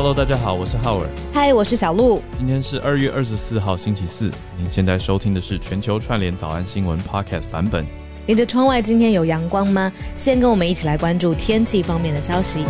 [0.00, 1.08] Hello，大家好，我是浩尔。
[1.34, 2.22] 嗨，我是小鹿。
[2.38, 4.30] 今天是二月二十四号，星期四。
[4.56, 7.84] 您现在收听的是全球串联早安新闻 Podcast 版本。
[8.24, 9.92] 你的窗外今天有阳光吗？
[10.16, 12.60] 先跟我们一起来关注天气方面的消息。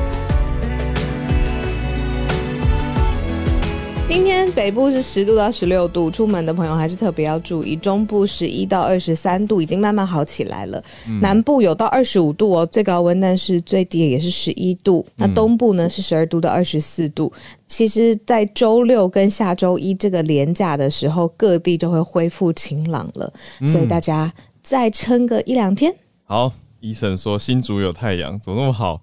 [4.19, 7.77] 今天北部是十度到十六度，出门的朋友还是特别要注意。
[7.77, 10.83] 中部十一到二十三度，已经慢慢好起来了。
[11.09, 15.07] 嗯、南部有到二十五度哦，最高温，但是最低也是十一度。
[15.15, 17.33] 那东部呢是十二度到二十四度。
[17.69, 24.33] 其实，在周六跟下周一这个连假的时候，各地就会恢复晴朗了，嗯、所以大家
[24.65, 25.95] 再撑个一两天。
[26.25, 29.01] 好，医生说新竹有太阳，怎么那么好？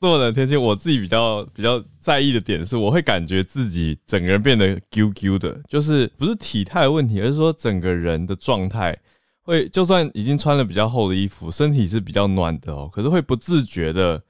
[0.00, 8.96] 这么冷天气，我自己比较比较在意的点是，我会感觉自己整个人变得 Q Q 的，就是不是体态的问题，而是说整个人的状态
[9.42, 14.22] 会，就算已经穿了比较厚的衣服，身体是比较暖的哦，可是会不自觉的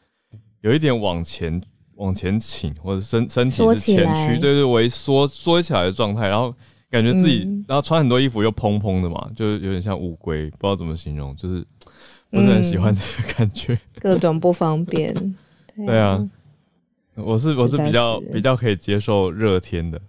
[0.63, 1.61] 有一点往前
[1.97, 6.55] 往前倾，或者身身体是前屈，对对，萎缩缩起来的状态，然后
[6.91, 11.63] 感觉自己，嗯、然后穿很多衣服又蓬蓬的嘛，就有点像乌龟，不知道怎么形容，就是
[12.31, 15.37] 不是很喜欢这个感觉，嗯、各种不方便。
[15.87, 16.29] 对啊，
[17.15, 20.01] 我是我是比较比较可以接受热天的，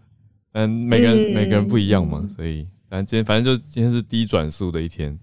[0.53, 5.17] 嗯，每个人、嗯、每个人不一样嘛，所以反正今天反正就今天是低转速的一天，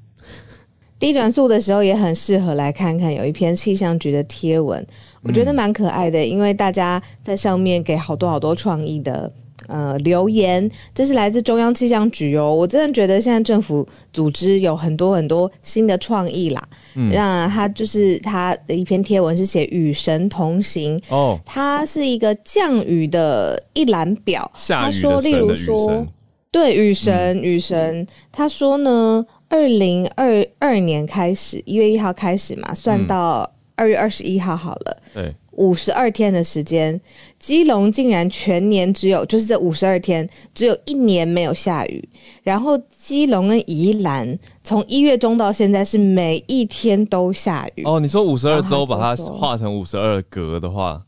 [0.98, 4.86] 低转速的时候也很适合来看看，有一篇气象局的贴文，
[5.22, 9.32] 我觉得蛮可爱的，因为大家在上面给好多好多创意的。
[9.68, 12.54] 呃，留言，这是来自中央气象局哦。
[12.54, 16.62] 我真的觉得现在政府组织有很多很多新的创意啦。
[16.94, 24.50] 嗯，让他就是他的一篇贴文是写“与神同行”哦，它是一个降雨的一览表。
[24.56, 26.06] 下雨的说，例如说，
[26.50, 34.96] 对，雨神，雨神，他说呢，二零二二年开始，一月一号开始嘛，算到二月二十一号好了。
[35.12, 35.34] 对。
[35.56, 36.98] 五十二天的时间，
[37.38, 42.08] 基隆竟然全年只有，就是这五十二天只有一年没有下雨。
[42.42, 47.84] 然后基隆跟宜兰从一月中到现在是每一天都下雨。
[47.84, 51.02] 哦，你说五十二周把它画成五十二格的话，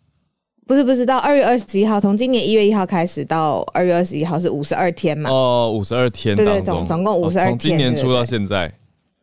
[0.66, 5.30] 不是不是，到二月二十一号，从今年一月一号开始到二月二十一号是五十二天嘛？
[5.30, 8.66] 哦，五十二天，对对，总总共五十二天，从今年初到现在。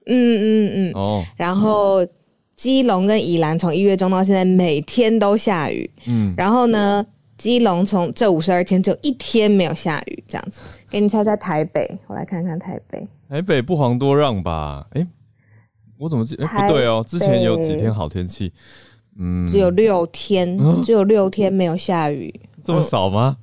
[0.07, 0.91] 嗯嗯嗯。
[0.93, 2.05] 哦，然后。
[2.55, 7.05] 基隆跟宜兰从一月中到现在每天都下雨，嗯，然后呢，
[7.37, 10.61] 基隆从这五十二天只有一天没有下雨，这样子。
[10.89, 13.05] 给你猜猜台北，我来看看台北。
[13.27, 14.87] 台北不遑多让吧？
[14.91, 15.07] 哎、欸，
[15.97, 16.35] 我怎么记？
[16.37, 18.53] 哎、欸，不对哦，之前有几天好天气，
[19.17, 22.33] 嗯，只有六天，只有六天没有下雨，
[22.63, 23.37] 这么少吗？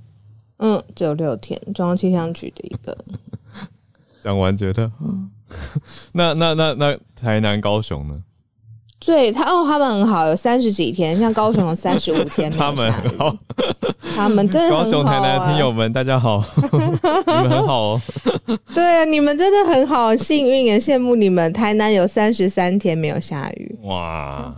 [0.59, 2.97] 嗯，只有六天，中央气象局的一个。
[4.23, 4.91] 讲完觉得，
[6.13, 8.23] 那那那那台南高雄呢？
[9.05, 12.51] 对他哦，他们很好，有三十几天，像高雄有三十五天。
[12.57, 13.37] 他们很好，
[14.15, 14.85] 他们真的很好、啊。
[14.85, 16.43] 高雄台南的听友们，大家好，
[17.27, 18.01] 你们很好哦。
[18.75, 21.53] 对啊，你们真的很好，幸运也羡慕你们。
[21.53, 24.55] 台南有三十三天没有下雨，哇，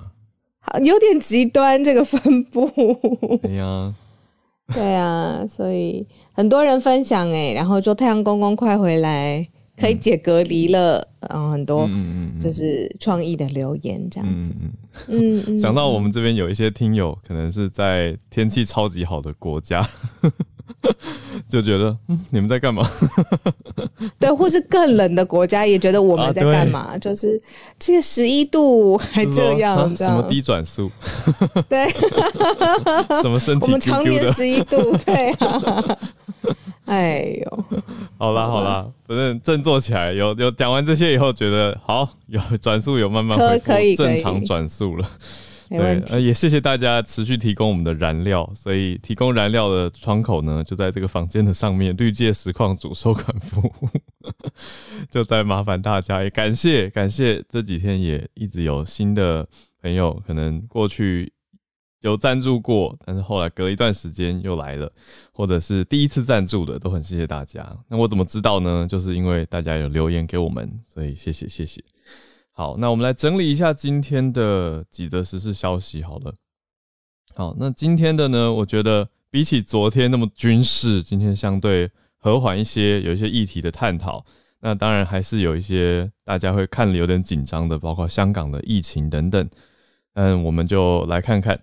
[0.61, 2.71] 好有点极端这个分布。
[3.45, 3.95] 哎呀，
[4.75, 9.47] 对啊，所以很多人分享哎，然后说太阳公公快回来。
[9.77, 11.89] 可以解隔离了，嗯、然后很多
[12.41, 14.51] 就是创意的留言这样子。
[14.61, 14.73] 嗯
[15.09, 15.59] 嗯嗯。
[15.59, 19.89] 想到我们这边有一些听友，可能是在天气超级好的国家，
[21.49, 22.89] 就觉得嗯，你们在干嘛？
[24.19, 26.81] 对，或是更冷的国家也觉得我们在干嘛？
[26.95, 27.41] 啊、就是
[27.79, 30.91] 这个十一度还这样，什么低转速？
[31.69, 31.91] 对，
[33.23, 33.65] 什么身体？
[33.65, 35.99] 我们常年十一度，对啊。
[36.87, 37.65] 哎呦，
[38.19, 40.13] 好啦好啦，反正振作起来。
[40.13, 43.59] 有有讲完这些以后，觉得好有 转速，有慢慢恢
[43.97, 45.09] 复正常转速了。
[45.71, 48.49] 对，呃，也谢谢大家持续提供我们的燃料。
[48.55, 51.97] 所以提供燃料的窗口呢，就在这个房间的上面。
[51.97, 53.89] 绿界实况主收款服务，
[55.11, 59.49] 就在麻烦大家，也感谢感谢这几天也一直有新的
[59.81, 61.33] 朋友，可能过去。
[62.05, 64.93] 有赞助过，但是后来隔一段时间又来了，
[65.33, 67.67] 或者是第一次赞助的，都很谢谢大家。
[67.89, 68.87] 那我怎么知道呢？
[68.87, 71.83] 就是因为大家有留言给我们，所以谢谢谢谢。
[72.53, 76.03] 好，那我们来整理一下今天的几则时事消息。
[76.03, 76.35] 好了，
[77.35, 84.23] 好，那今天的呢，我觉得比起昨天那么军事，今天相对和缓一些，有一些议题的探讨。
[84.61, 89.49] 那当然还是有一些大家会看了有点紧张的，包括香港的疫情等等。
[90.13, 91.59] 嗯，我们就来看看。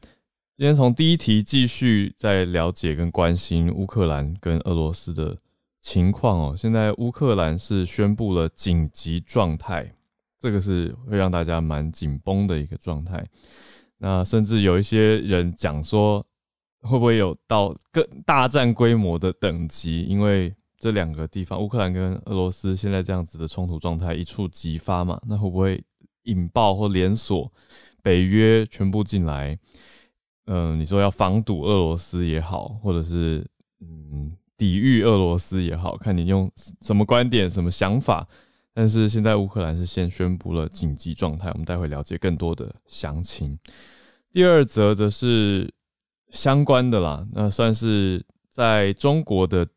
[0.61, 5.35] 今天从第一题继续在了解跟关心乌克兰跟俄罗斯的
[5.79, 6.55] 情况哦。
[6.55, 9.91] 现在乌克兰是宣布了紧急状态，
[10.39, 13.27] 这个是会让大家蛮紧绷的一个状态。
[13.97, 16.23] 那甚至有一些人讲说，
[16.81, 20.03] 会不会有到更大战规模的等级？
[20.03, 25.83] 因为这两个地方，乌克兰跟俄罗斯现在这样子的冲突状态一触即发嘛，那会不会
[26.25, 27.51] 引爆或连锁
[28.03, 29.57] 北约全部进来？
[30.45, 33.45] 嗯、你说要防堵俄罗斯也好，或者是
[33.79, 36.51] 嗯抵御俄罗斯也好，看你用
[36.81, 38.27] 什么观点、什么想法。
[38.73, 43.59] 但是现在乌克兰是先宣布了紧急状态，我们待会了解更多的详情。
[44.31, 45.69] 第二则则是
[46.29, 49.67] 相关的啦，那算是在中国的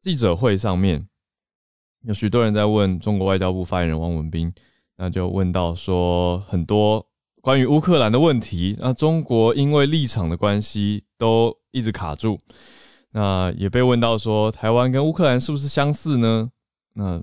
[0.00, 1.08] 记者会上面，
[2.02, 4.52] 有许多人在问中国外交部发言人汪文斌，
[4.96, 7.04] 那就问到说很多
[7.46, 12.40] 关于乌克兰的问题，那中国因为立场的关系都一直卡住，
[13.12, 16.50] 那也被问到说台湾跟乌克兰是不是相似呢？
[16.94, 17.22] 那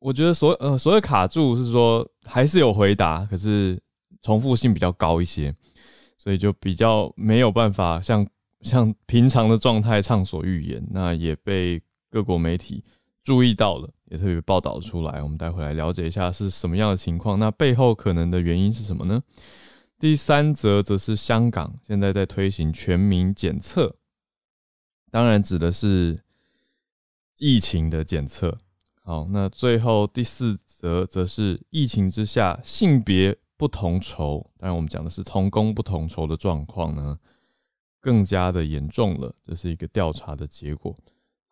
[0.00, 3.80] 我觉得所呃所谓卡住是说还是有回答，可是
[4.20, 5.54] 重复性比较高一些，
[6.18, 8.26] 所以就比较没有办法像
[8.62, 11.80] 像平常的状态畅所欲言，那也被。
[12.10, 12.84] 各国媒体
[13.22, 15.22] 注意到了，也特别报道出来。
[15.22, 17.38] 我们待会来了解一下是什么样的情况。
[17.38, 19.22] 那背后可能的原因是什么呢？
[19.98, 23.94] 第三则则是香港现在在推行全民检测，
[25.12, 26.20] 当然指的是
[27.38, 28.58] 疫情的检测。
[29.04, 37.16] 好，那最后第四则则是疫情之下性别不同酬，当然我们讲的是同工不同酬的状况呢，
[38.00, 39.32] 更加的严重了。
[39.40, 40.96] 这是一个调查的结果。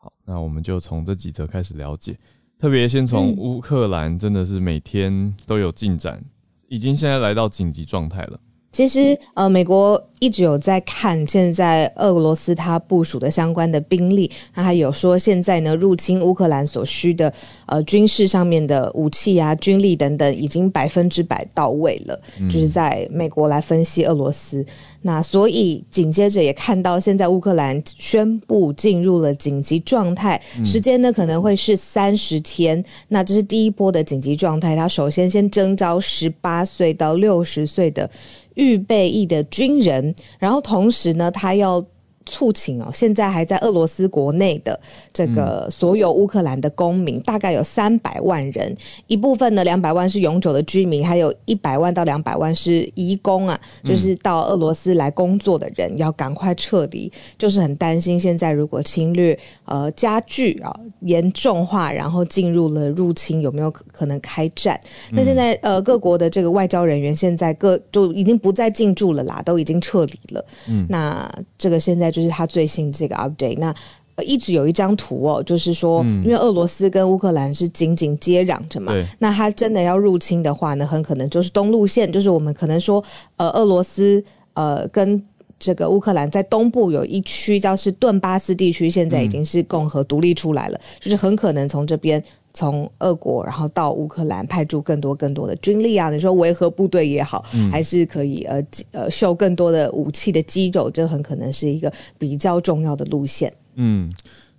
[0.02, 2.18] 好，那我们就从这几则开始了解，
[2.58, 6.24] 特别先从乌克兰，真的是每天都有进展，
[6.68, 8.40] 已经现在来到紧急状态了。
[8.72, 17.32] 其实，呃，美国一直有在看现在俄罗斯它部署的相关的兵力，它还有说现在呢入侵乌克兰所需的
[17.66, 22.20] 呃军事上面的武器啊、军力等等，已经百分之百到位了。
[22.40, 22.48] 嗯。
[22.48, 24.64] 就是在美国来分析俄罗斯，
[25.02, 32.82] 那所以紧接着也看到现在乌克兰宣布进入了紧急状态，时间呢可能会是三十天。
[33.08, 38.08] 那这是第一波的紧急状态，它首先先征召十八岁到六十岁的。
[38.60, 41.82] 预备役的军人，然后同时呢，他要。
[42.26, 44.78] 促请哦，现在还在俄罗斯国内的
[45.12, 48.76] 这个所有乌克兰的公民，嗯、大概有三百万人，
[49.06, 64.78] 一部分呢，两百万是永久的居民，还有一百万到两百万是移工啊，就是到俄罗斯来工作的人，要赶快撤离，就是很担心现在如果侵略呃加剧啊严重化，然后进入了入侵，有没有可能开战？
[65.10, 70.44] 那现在呃各国的这个外交人员现在各就已经不再进驻了啦，都已经撤离了。
[70.68, 72.09] 嗯，那这个现在。
[72.10, 73.74] 就是他最新这个 update，那
[74.24, 83.02] 一直有一张图哦，就是说，因为俄罗斯跟乌克兰是紧紧接壤着嘛，那他真的要入侵的话呢，很可能就是东路线，就是我们可能说，
[83.36, 84.22] 呃，俄罗斯
[84.54, 85.22] 呃跟
[85.58, 92.22] 这个乌克兰在东部有一区叫是顿巴斯地区，现在已经是共和独立出来了，就是很可能从这边。
[92.52, 98.62] 从俄国，然后到乌克兰派驻更多更多的军力啊，你说维和部队也好，嗯、还是可以呃
[98.92, 103.52] 呃秀更多的武器的肌肉，这很可能是一个比较重要的路线。
[103.74, 104.12] 嗯，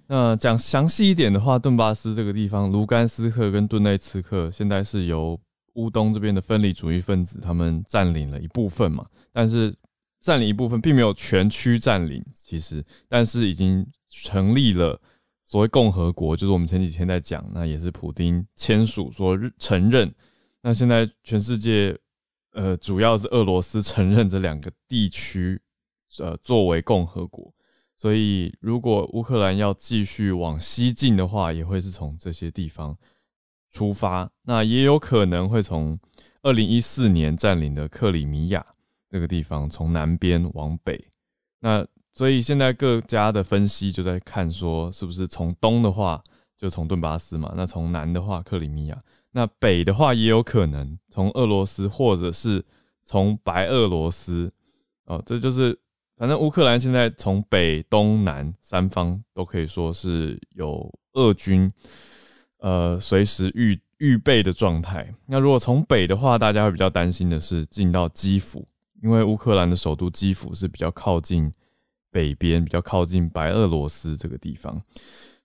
[0.08, 5.38] 那讲详细一点的话，顿巴斯这个地方，卢甘斯克跟顿内茨克，现在是由
[5.74, 9.74] 乌东这边的分离主义分子他们占领了一部分嘛，但是
[10.22, 15.00] 占领一部分并没有全区占领，其实，但是已经成立了。
[15.52, 20.10] 所谓共和国，就是我们前几天在讲，那也是普丁签署说承认。
[20.62, 21.94] 那现在全世界，
[22.54, 25.62] 呃，主要是俄罗斯承认这两个地区，
[26.20, 27.54] 呃，作为共和国。
[27.98, 32.98] 所以，如果乌克兰要继续往西进的话，也会是从这些地方
[33.70, 34.31] 出发。
[34.44, 36.00] 那也有可能会从
[36.44, 38.66] 二零一四年占领的克里米亚
[39.10, 41.10] 这个地方，从南边往北。
[41.60, 46.21] 那所以现在各家的分析就在看说，是不是从东的话
[46.57, 47.53] 就从顿巴斯嘛？
[47.56, 49.01] 那从南的话克里米亚，
[49.31, 52.63] 那北的话也有可能从俄罗斯或者是
[53.06, 54.51] 从白俄罗斯
[55.06, 55.23] 哦。
[55.25, 55.80] 这就是
[56.18, 61.71] 反正乌克兰现在从北、东、南三方都可以说是有俄军
[62.57, 65.15] 呃随时预预备的状态。
[65.25, 68.68] 那如果从北的话，大家会比较担心的是进到基辅，
[69.01, 71.51] 因为乌克兰的首都基辅是比较靠近。
[72.11, 74.81] 北边比较靠近白俄罗斯这个地方，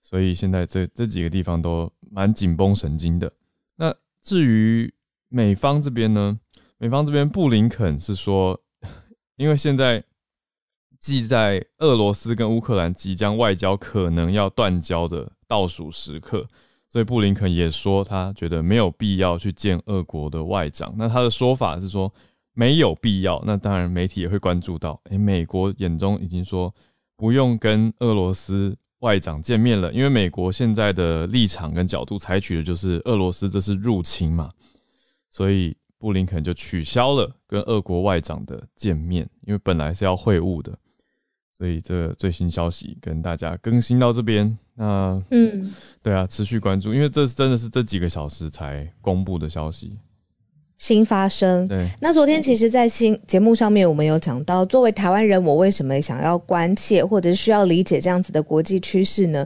[0.03, 3.31] 所以现在这这几个地方都蛮紧绷神经的。
[3.77, 4.93] 那至于
[5.29, 6.39] 美方这边呢？
[6.77, 8.61] 美方这边布林肯是说，
[9.37, 10.03] 因为现在
[10.99, 16.47] 既在俄罗斯跟乌克兰即将外交可能要断交的倒数时刻，
[16.89, 20.93] 所以布林肯也说他觉得没有必要去见俄国的外长。
[20.97, 22.13] 那他的说法是说。
[22.57, 24.99] 没有必要，那当然媒体也会关注到。
[25.11, 26.73] 诶，美国眼中已经说
[27.15, 34.51] 不用跟俄罗斯外长见面了，因为美国现在的立场跟角度采取的就是俄罗斯这是入侵嘛，
[35.29, 40.75] 所以布林肯就取消了跟俄国外长的见面，因为本来是要会晤的。
[41.55, 44.57] 所以这最新消息跟大家更新到这边。
[44.73, 45.71] 那嗯，
[46.01, 49.99] 对啊，持续关注，因为这是真的是这几个小时才公布的消息。
[50.77, 51.67] 新发生。
[51.67, 59.45] 对，那昨天其实，在新节目上面，我们有讲到，作为台湾人，我为什么想要关切，或者是需要理解这样子的国际趋势呢？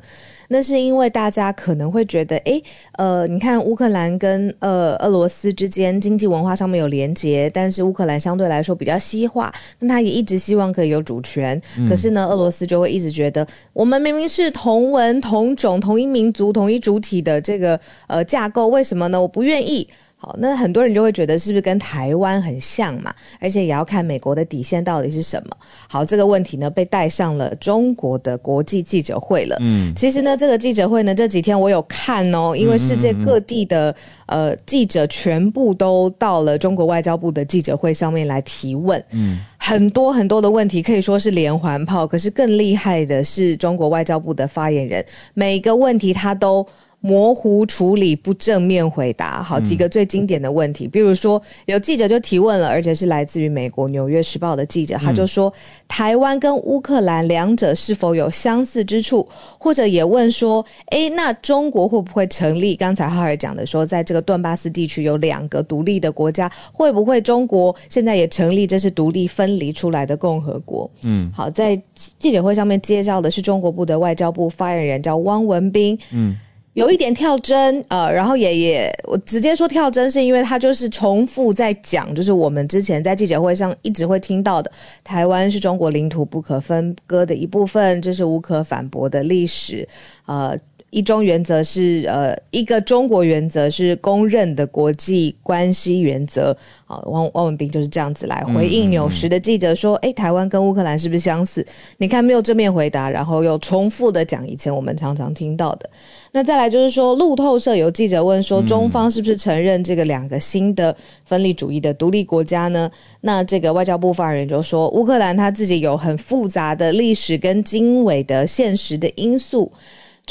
[0.50, 2.61] 那是因为大家可能会觉得，诶，
[2.97, 19.21] 呃，你看乌克兰跟呃俄罗斯之间经济文化上面有连结，但是乌克兰相对来说比较西化，那他也一直希望可以有主权，嗯、可是呢，俄罗斯就会一直觉得，我们明明是同文同种、同一民族、同一主体的这个呃架构，为什么呢？
[19.21, 19.88] 我不愿意。
[20.23, 23.11] 好，那很多人就会觉得是不是跟台湾很像嘛？
[23.39, 25.57] 而且也要看美国的底线到底是什么。
[25.87, 29.57] 好，这个问题呢被带上了中国的国际记者会了。
[29.61, 33.95] 嗯，其实呢，这个记者会呢这几天我有看哦，因为世界各地的
[34.27, 39.03] 呃记者全部都到了中国外交部的记者会上面来提问。
[39.13, 46.63] 嗯，很多很多的问题可以说是连环炮，可是更厉害的是中国外交部的发言人，每个问题他都。
[47.01, 49.41] 模糊处理，不正面回答。
[49.41, 55.53] 好，几个最经典的问题，嗯、比如说有记者就提问了，而且是来自于美国《纽约时报》的记者，他就说、嗯、
[55.88, 59.27] 台湾跟乌克兰两者是否有相似之处，
[59.58, 62.75] 或者也问说，诶，那中国会不会成立？
[62.75, 68.67] 刚才浩尔讲的说，在这个顿巴斯地区有两个独立的国家，会不会中国现在也成立？
[68.67, 70.88] 这是独立分离出来的共和国？
[71.01, 71.75] 嗯，好，在
[72.20, 75.98] 记者会上面介绍的是中国部的外交部发言人叫汪文斌。
[76.12, 76.38] 嗯。
[76.73, 84.71] 有一点跳针，呃，然后也也，我直接说跳针，是因为他就是重复在讲，就是我们之前在记者会上一直会听到的，
[85.03, 89.87] 台湾是中国领土不可分割的一部分，这是无可反驳的历史，
[90.25, 90.57] 呃。
[90.91, 96.55] 一中原则是呃一个中国原则是公认的国际关系原则。
[96.86, 101.65] 好，汪汪文斌就是这样子来回应纽时的记者说：“哎、台湾跟乌克兰是不是相似？”
[101.98, 105.89] 你看没有正面回答，然后又重复的讲以前我们常常听到的。
[106.33, 112.91] 那再来就是说，路透社有记者问说，中方是不是承认这个两个新的分离主义的独立国家呢？
[113.21, 119.71] 那这个外交部发言人就说，乌克兰他自己有很复杂的历史跟经纬的现实的因素。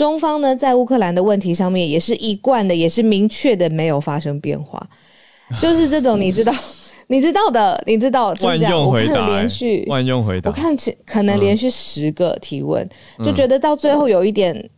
[0.00, 4.82] 中方呢，在乌克兰的问题上面也是一贯的，也是明确的，没有发生变化，
[5.60, 6.54] 就是这种你知道，
[7.08, 8.82] 你知道的，你知道，就是这样。
[8.82, 12.82] 我看连续万用回答，我看可能连续十个提问，
[13.18, 14.70] 嗯、就觉得到最后有一点、嗯、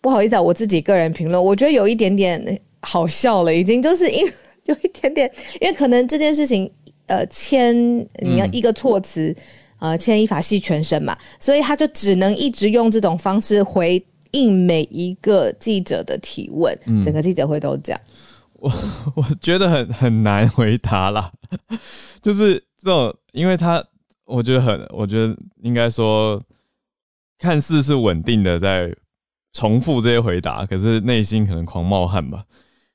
[0.00, 4.24] 不好意思啊，我自己个人评论，我觉得有一点点好笑了，已经就是因
[4.66, 5.28] 有一点点，
[5.60, 6.70] 因为可能这件事情
[7.06, 7.76] 呃牵
[8.20, 9.34] 你要一个措辞、
[9.80, 14.00] 嗯、呃牵一发系全身嘛，所以他就只能一直用这种方式回。
[14.32, 18.00] 应每一个记者的提问，嗯、整个记者会都这样。
[18.54, 18.70] 我
[19.16, 21.32] 我觉得很很难回答啦，
[22.22, 23.82] 就是这种，因为他
[24.24, 26.40] 我觉得很，我觉得应该说，
[27.38, 28.94] 看似是稳定的在
[29.52, 32.44] 重复这些回答，可是内心可能狂冒汗吧，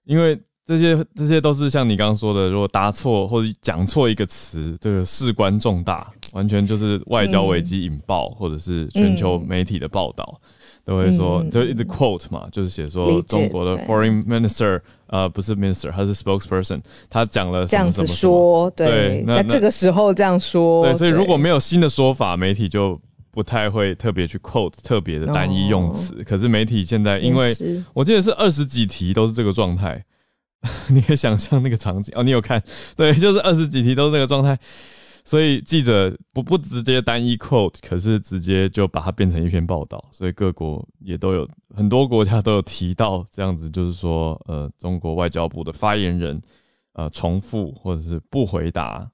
[0.06, 10.40] 因为这些这些都是像你刚刚说的，如果答错或者讲错一个词，这个事关重大，完全就是外交危机引爆，嗯、或者是全球媒体的报道。
[10.44, 10.50] 嗯
[10.88, 22.98] 都会说，就一直 quote 嘛，嗯、就是写说中国的 foreign minister，呃，不是 minister，他是 spokesperson，他讲了这样子说，对，在这个时候这样说，对，所以如果没有新的说法，媒体就
[23.32, 26.14] 不太会特别去 quote 特别的单一用词。
[26.14, 27.54] 哦、可是媒体现在，因为
[27.94, 30.02] 我记得是二十几题都是这个状态，
[30.90, 32.62] 你可以想象那个场景哦，你有看？
[32.96, 34.58] 对，就是二十几题都是那个状态。
[35.26, 40.02] 所以记者不不直接单一 quote，可是直接就把它变成一篇报道。
[40.10, 41.46] 所以各国也都有
[41.76, 46.42] 很多国家都有提到这样子，就是说，呃，中国外交部的发言人，
[46.94, 49.06] 呃，重复或者是不回答，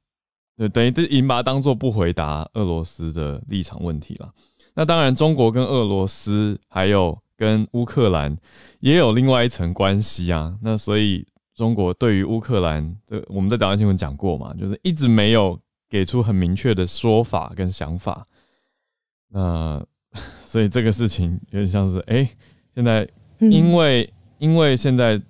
[0.55, 4.31] 对，等于这已经把它当做不回答俄罗斯的立场问题了。
[4.75, 8.38] 那当然，中国跟俄罗斯还有跟乌克兰
[8.81, 10.55] 也有另外一层关系啊。
[10.62, 15.60] 那所以中国对于乌克兰，这我们在早安新闻讲过嘛，就是一直没有。
[15.89, 18.25] 给出很明确的说法跟想法，
[19.27, 19.86] 那
[20.43, 22.27] 所以这个事情有点像是，哎、
[22.74, 23.07] 现在
[23.38, 25.22] 因为、因为现在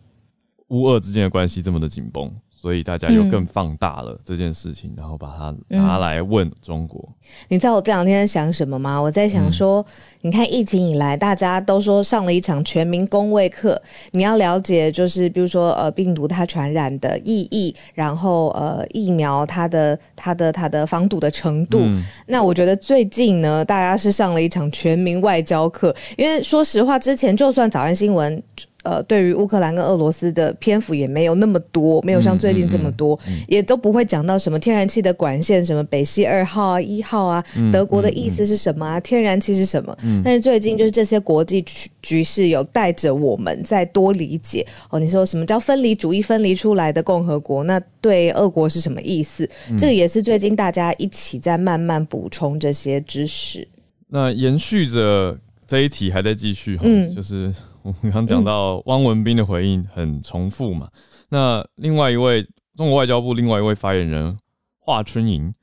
[0.69, 7.13] 乌俄之间的关系这么的紧绷，所以大家又更放大了这件事情，嗯、然后把它拿来问中国。
[7.49, 8.97] 你知道我这两天在想什么吗？
[8.97, 9.85] 我在想说，嗯、
[10.21, 13.77] 你看疫情以来，大家都说上了一场全民公卫课，
[14.11, 21.79] 你要了解，就是比如说呃病毒它传染的意义，然后呃疫苗它的它的它的防堵的程度。
[21.81, 28.41] 嗯、那我觉得最近呢，大家是上了一场全民外交课，因为说实话，之前就算早安新闻。
[28.83, 38.99] 呃，对于乌克兰跟俄罗斯的篇幅也没有那么多，没有像最近这么多，嗯嗯嗯、也都不会讲到什么天然气的管线，什么北溪二号啊、一号啊，嗯、德国的意思是什么啊？
[38.99, 39.97] 嗯、天然气是什么？
[40.03, 44.99] 嗯、但是最近就是这些国际局局势有带着我们再多理解哦。
[44.99, 47.63] 你说什么叫分离主义分离出来的共和国？
[47.63, 49.49] 那对俄国是什么意思？
[49.71, 53.65] 嗯、这个也是最近大家一起在慢慢补充这些知识。
[54.09, 57.53] 那延续着这一题还在继续，嗯，就是。
[57.83, 60.99] 我们刚讲到汪文斌的回应很重复嘛，嗯、
[61.29, 62.41] 那另外一位
[62.77, 64.37] 中国外交部另外一位发言人
[64.79, 65.53] 华春莹，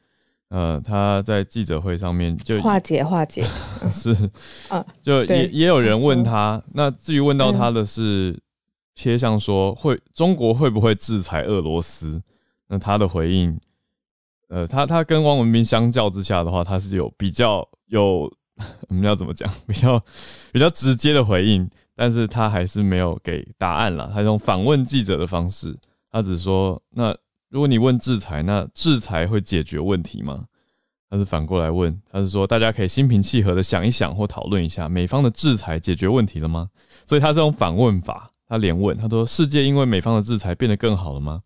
[0.50, 3.44] 呃，他在记者会上面就化解化解
[3.90, 4.12] 是
[4.68, 8.38] 啊，就也也有人问他，那至于问到他的是
[8.94, 12.22] 偏向说会中国会不会制裁俄罗斯？
[12.68, 13.58] 那他的回应，
[14.48, 18.30] 呃，他他跟汪文斌相较之下的话，他是有比较有
[18.88, 19.98] 我们要怎么讲，比较
[20.52, 21.68] 比较直接的回应。
[21.94, 25.78] 但是他还是没有给答案了，他用访问记者的方式，
[26.10, 27.16] 他只说：那
[27.50, 30.44] 如果你问制裁，那制裁会解决问题吗？
[31.10, 36.68] 他是反过来问，他是说大家可以心平气和的想一想或讨论一下，美方的制裁解决问题了吗？
[37.04, 41.40] 所以他是用反问法，他连问，他说：世界因为美方的制裁变得更好了吗？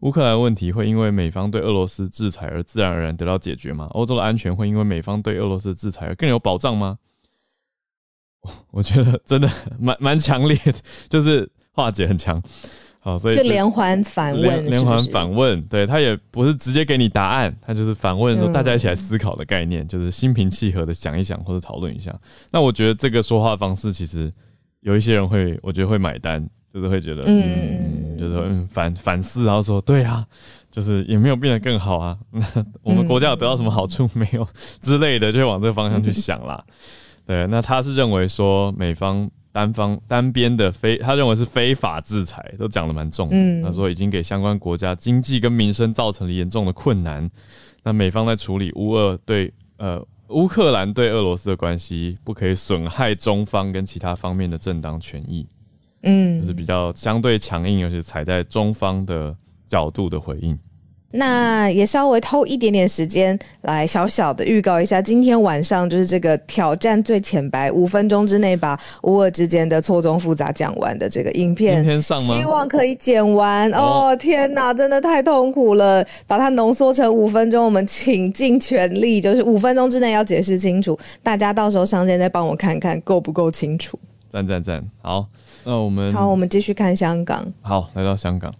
[0.00, 3.86] 乌克兰问题会因为美方对俄罗斯制裁而自然而然得到解决吗？
[3.90, 6.96] 欧洲的安全会因为美方对俄罗斯的制裁而更有保障吗？
[8.70, 10.74] 我觉得真的蛮蛮强烈的，
[11.08, 12.42] 就是化解很强，
[12.98, 22.18] 好，所以就连环反问，连环反问，对，他也不是直接给你答案，他就是反问说大家一起来思考的概念，嗯、就是心平气和的想一想或者讨论一下。
[22.50, 24.32] 那我觉得这个说话方式其实
[24.80, 26.42] 有一些人会，我觉得会买单，
[26.72, 30.26] 就是会觉得嗯，嗯，就是嗯反反思，然后说对啊，
[30.70, 32.16] 就是也没有变得更好啊，
[32.82, 34.08] 我们国家有得到什么好处？
[34.14, 34.48] 没有
[34.80, 36.64] 之类的，就会往这个方向去想啦。
[36.66, 36.74] 嗯
[37.30, 43.36] 对，那他是认为说美方单方单边的非，他认为是非法制裁，都讲得蛮重的。
[43.36, 47.30] 嗯，他说已经给相关国家经济跟民生造成了严重的困难。
[47.84, 55.46] 那美方在处理乌俄对呃乌克兰对俄罗斯的关系，不可以损害中方跟其他方面的正当权益。
[56.02, 60.58] 嗯，就是比较相对强硬，而且踩在中方的角度的回应。
[61.12, 72.34] 那也稍微偷一点点时间来小小的预告一下，今天晚上就是这个挑战最浅白，五分钟之内把乌俄之间的错综复杂讲完的这个影片，今天上吗？
[72.36, 73.70] 希望可以剪完。
[73.72, 80.98] 哦，天哪，真的太痛苦了，把它浓缩成五分钟，我们倾尽全力，就是五分钟之内要解释清楚。
[81.22, 83.98] 大家到时候上线再帮我看看够不够清楚。
[84.30, 85.26] 赞赞赞，好，
[85.64, 87.52] 那我们好，我们继续看香港。
[87.62, 88.54] 好，来到香港。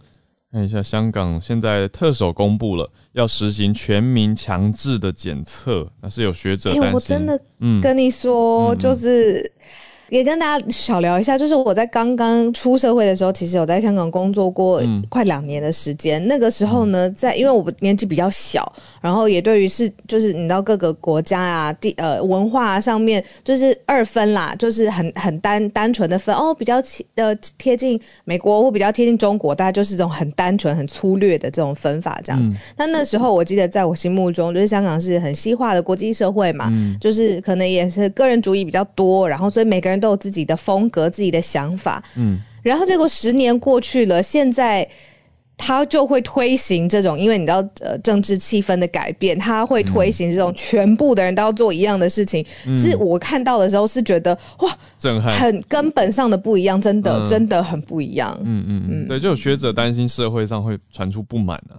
[0.52, 6.88] 看一下，香港现在特首公布了要实行全民强制的检测，那是有学者担心。
[6.88, 7.40] 欸，我真的
[7.80, 9.52] 跟你说，就是。
[10.11, 16.20] 也跟大家小聊一下，就是我在刚刚出社会的时候，其实有在香港工作过快两年的时间。
[16.20, 18.70] 嗯、那个时候呢，在因为我年纪比较小，
[19.01, 32.51] 然后也对于是就是你知道各个国家啊、地呃文化上面就是二分啦，就是很很单单纯的分哦，比较贴呃贴近美国或比较贴近中国，大家就是这种很单纯、很粗略的这种分法这样子。
[32.77, 39.99] 那、嗯、那时候我记得在我心目中，就是香港是很西化的国际社会嘛，嗯、就是可能也是个人主义比较多，然后所以每个人。
[40.00, 44.88] 都有自己的风格、自己的想法，嗯，然后结果十年过去了，现在
[45.56, 52.42] 他就会推行这种，因为你知道，呃，政治气氛的改变，他会推行这种全部的人都要做一样的事情。
[52.66, 58.34] 嗯，是我看到的时候是觉得哇，震撼，很根本上的不一样，真的，嗯，真的很不一样。
[58.42, 61.76] 嗯嗯嗯，对，就有学者担心社会上会传出不满啊，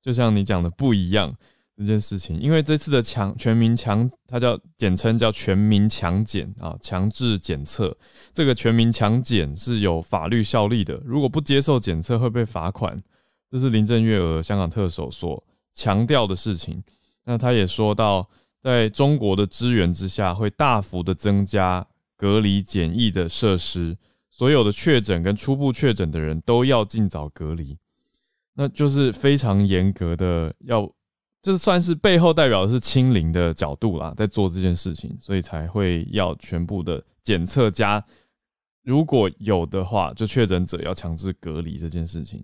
[0.00, 1.34] 就像你讲的不一样。
[1.76, 7.96] 这件事情，因为这次的强全民强，它叫简称叫全民强检啊，强制检测。
[8.32, 13.02] 这个全民强检是有法律效力的，如果不接受检测会被罚款。
[13.50, 16.80] 这是林郑月娥香港特首所强调的事情。
[17.24, 18.28] 那他也说到，
[18.62, 21.84] 在中国的支援之下，会大幅的增加
[22.16, 23.96] 隔离检疫的设施，
[24.30, 27.76] 所有的确诊跟初步确诊的人都要尽早隔离。
[28.54, 30.88] 那就是非常严格的要。
[31.44, 38.02] 就是算是背后代表的是清零的角度啦，在做这件事情，所以才会要全部的检测加，
[38.82, 42.42] 如果有的话，就确诊者要强制隔离这件事情。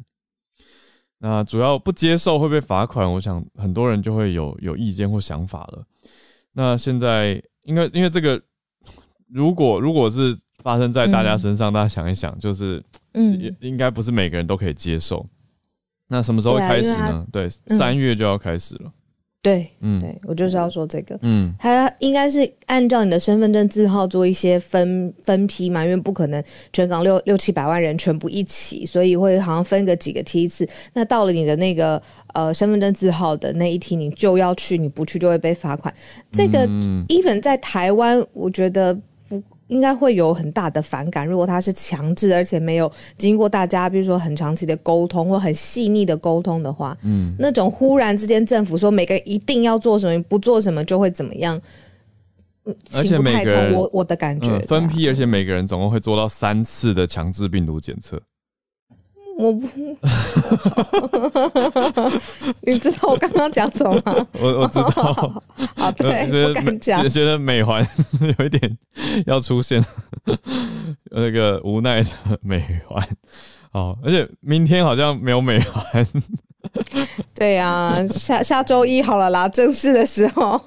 [1.17, 5.83] 那主要不接受会被罚款，我想很多人就会有有意见或想法了。
[6.53, 8.39] 那现在应该因为这个，
[9.29, 12.85] 如果如果是发生在大家身上，嗯、大家想一想，就是
[13.15, 15.27] 嗯，应该不是每个人都可以接受。
[16.13, 17.25] 那什么时候会开始呢？
[17.31, 18.93] 对，三、嗯、月就要开始了。
[19.43, 30.69] 对，嗯，对我就是要说这个，嗯，他应该是按照你的身份证字号做一些分分批嘛，因为不可能全港六六七百万人全部一起，所以会好像分个几个梯次。
[30.93, 32.03] 那到了你的那个
[32.35, 35.95] 呃身份证字号的那一梯，你就要去，你不去就会被罚款。
[36.33, 36.67] 这个
[37.09, 38.99] even 在台湾，我觉得。
[39.71, 51.61] 不应该会有很大的反感，如果他是强制，而且没有经过大家，比如说很长期的沟通或很细腻的沟通的话，嗯，那种忽然之间政府说每个人一定要做什么，不做什么就会怎么样，
[52.93, 58.21] 而且每个人我我的感觉、嗯、分批，而且每个人总共会做到三次的强制病毒检测。
[59.41, 59.67] 我不，
[62.61, 64.27] 你知道我刚刚讲什么吗？
[64.39, 65.43] 我我知道，
[65.77, 67.83] 啊对，我敢讲，觉得美环
[68.39, 68.77] 有一点
[69.27, 69.83] 要出现
[71.11, 72.11] 那个无奈的
[72.43, 73.03] 美环，
[73.73, 76.07] 哦，而且明天好像没有美环，
[77.35, 80.61] 对呀、啊，下下周一好了啦，正式的时候，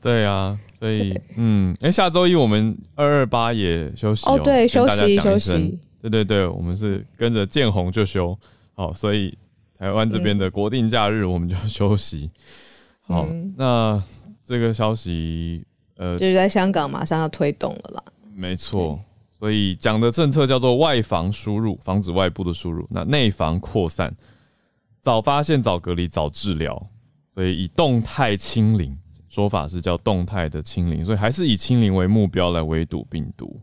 [0.00, 5.78] 对呀、啊，所以嗯，哎、欸，下周一我们二二八也休息哦，哦对，休息休息。
[6.00, 8.38] 对对对，我们是跟着见红就休，
[8.74, 9.36] 好，所以
[9.78, 12.30] 台湾这边的国定假日我们就休息。
[13.08, 14.02] 嗯、好，那
[14.44, 15.64] 这个消息，
[15.96, 18.02] 呃，就是在香港马上要推动了啦。
[18.34, 18.98] 没错，
[19.32, 24.14] 所以讲的政策叫做外防输入，防止外部的输入；那内防扩散，
[25.00, 26.88] 早发现、早隔离、早治疗。
[27.32, 33.60] 所以以动态清零说法是叫动态的清零，所以还是以清零为目标来围堵病毒。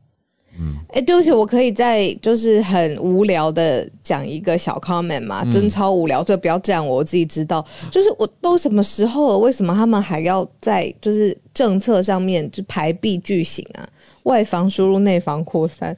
[0.60, 7.66] 嗯，哎、欸，对不起，我可以再就是很无聊的讲一个小 comment 嘛，嗯、真超无聊，所以不要这样我，我自己知道。
[7.92, 13.88] 就是我都什么时候了，为什么他们还要在就是政策上面就排避句型啊？
[14.24, 15.96] 外防输入，内防扩散，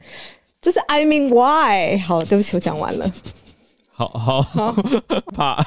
[0.62, 1.98] 就是 I mean why？
[2.00, 3.10] 好，对不起，我讲完了。
[3.92, 4.72] 好好好，
[5.34, 5.62] 怕，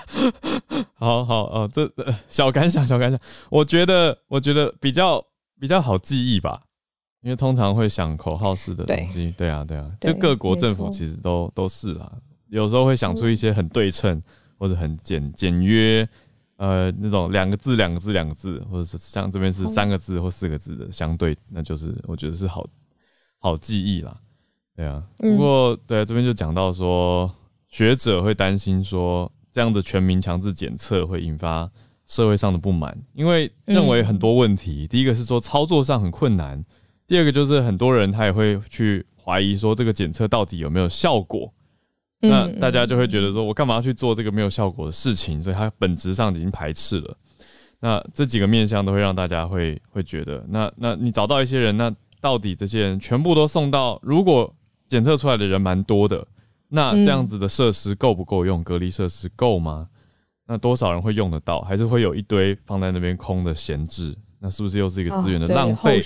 [0.94, 1.86] 好好哦，这
[2.30, 5.22] 小感想，小感想，我觉得我觉得比较
[5.60, 6.62] 比较好记忆吧。
[7.22, 12.12] 因为通常会想口号式的东西，对，对啊，对啊，就各国政府其实都都是啦，
[12.48, 14.20] 有时候会想出一些很对称
[14.58, 16.06] 或者很简简约，
[16.56, 22.66] 呃，那种两个字两个字两个字，或者是像这边是三个字或四个字的相对，那就是我觉得是好
[23.38, 24.16] 好记忆啦，
[24.74, 25.00] 对啊。
[25.16, 27.32] 不过对啊，这边就讲到说，
[27.68, 31.70] 学者会担心说，这样的全民强制检测会引发
[32.08, 36.64] 社会上的不满，因为认为很多问题，第一个是说操作上很困难。
[37.12, 41.52] 第二个就是很多人他也会去怀疑说，这个检测到底有没有效果，
[42.20, 45.42] 那大家就会觉得说，我干嘛要去做这个没有效果的事情？
[45.42, 47.14] 所以它本质上已经排斥了。
[47.80, 54.00] 那这几个面向都会让大家会会觉得，那那你找到一些人，那到底这些人全部都送到？
[54.02, 54.50] 如果
[54.88, 56.26] 检测出来的人蛮多的，
[56.68, 58.64] 那这样子的设施够不够用？
[58.64, 59.86] 隔离设施够吗？
[60.46, 61.60] 那多少人会用得到？
[61.60, 64.16] 还是会有一堆放在那边空的闲置？
[64.42, 66.00] 那是不是又是一个资源的浪费？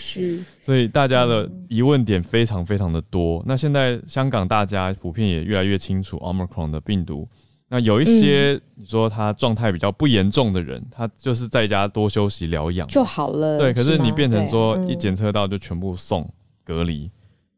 [0.62, 3.42] 所以大家的疑问点非常非常的多。
[3.46, 7.26] 那现在香港大家普遍也越来越清楚 Omicron 的病毒。
[7.68, 13.58] 那有一些你说他状态比较不严重的人，他就是在家多休息疗养就好了。
[13.58, 16.30] 对，可是你变成说一检测到就全部送
[16.62, 17.10] 隔离，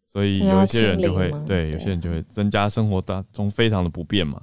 [0.06, 4.40] 所以有一些人就会对，有些人就会增加生活当中非常的不便嘛。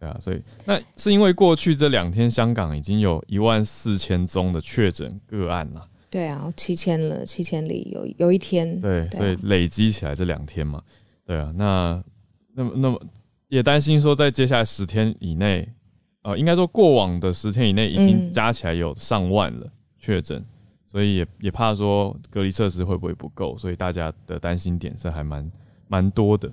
[0.00, 5.86] 对啊，所以那是因为过去这两天香港已经有一万四千宗的确诊个案了。
[6.08, 8.80] 对啊，七千了，七千里有有一天。
[8.80, 10.82] 对，对啊，所以累积起来这两天嘛，
[11.26, 12.02] 对啊，那
[12.54, 13.00] 那么那么
[13.48, 15.68] 也担心说，在接下来十天以内，
[16.22, 20.46] 呃，应该说过往的十天以内已经加起来有上万了确诊，嗯，
[20.86, 25.52] 所以也也怕说隔离设施会不会不够，所以大家的担心点是还蛮
[25.88, 26.50] 蛮多的。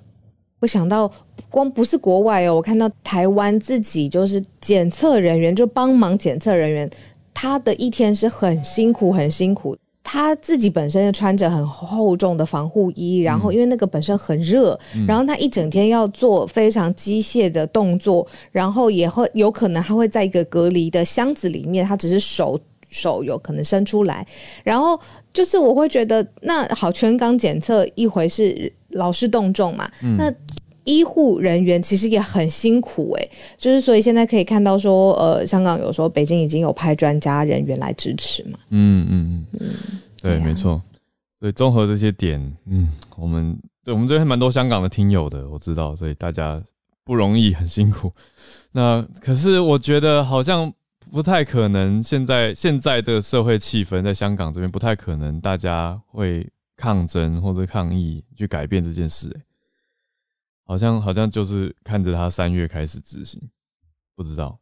[0.60, 1.10] 我想到，
[1.48, 6.90] 光不是国外哦，我看到台湾自己就是检测人员，就帮忙检测人员，
[7.32, 9.76] 他的一天是很辛苦，很辛苦。
[10.02, 24.26] 他自己本身就穿着很厚重的防护衣，然后因为那个本身很热，嗯、然后他一整天要做非常机械的动作，然后也会有可能他会在一个隔离的箱子里面，他只是手手有可能伸出来，
[24.64, 24.98] 然后
[25.32, 28.72] 就是我会觉得，那好，全港检测一回是。
[28.90, 30.32] 劳师动众嘛，嗯、那
[30.84, 40.80] 医护人员其实也很辛苦诶、欸，就是所以现在可以看到说，呃，香港有时候北京已经有派专家人员来支持嘛，嗯嗯嗯，嗯对，没错，
[41.38, 46.62] 所以综合这些点，嗯，我们对我们这边蛮多香港的听友的，我知道，所以大家
[47.04, 48.10] 不容易，很辛苦。
[48.72, 50.72] 那可是我觉得好像
[51.10, 52.02] 不太可能。
[52.02, 56.46] 现在现在的社会气氛在香港这边不太可能，大家会
[56.78, 59.30] 抗争或者抗议去改变这件事。
[59.36, 59.42] 哎，
[60.64, 63.38] 好像好像就是看着他三月开始执行，
[64.16, 64.58] 不知道。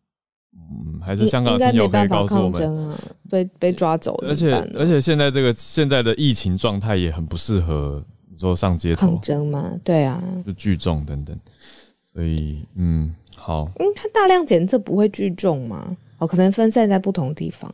[0.59, 2.99] 嗯，还是香港的朋友可以告诉我们，啊、
[3.29, 8.03] 被被抓走，而且而且现在这个现在的疫情状态也很不适合
[8.39, 11.39] 说上街头抗争嘛，对啊，就聚众等等，
[12.15, 15.95] 所以嗯，好，嗯，他大量检测不会聚众吗？
[16.17, 17.71] 哦，可能分散在不同地方，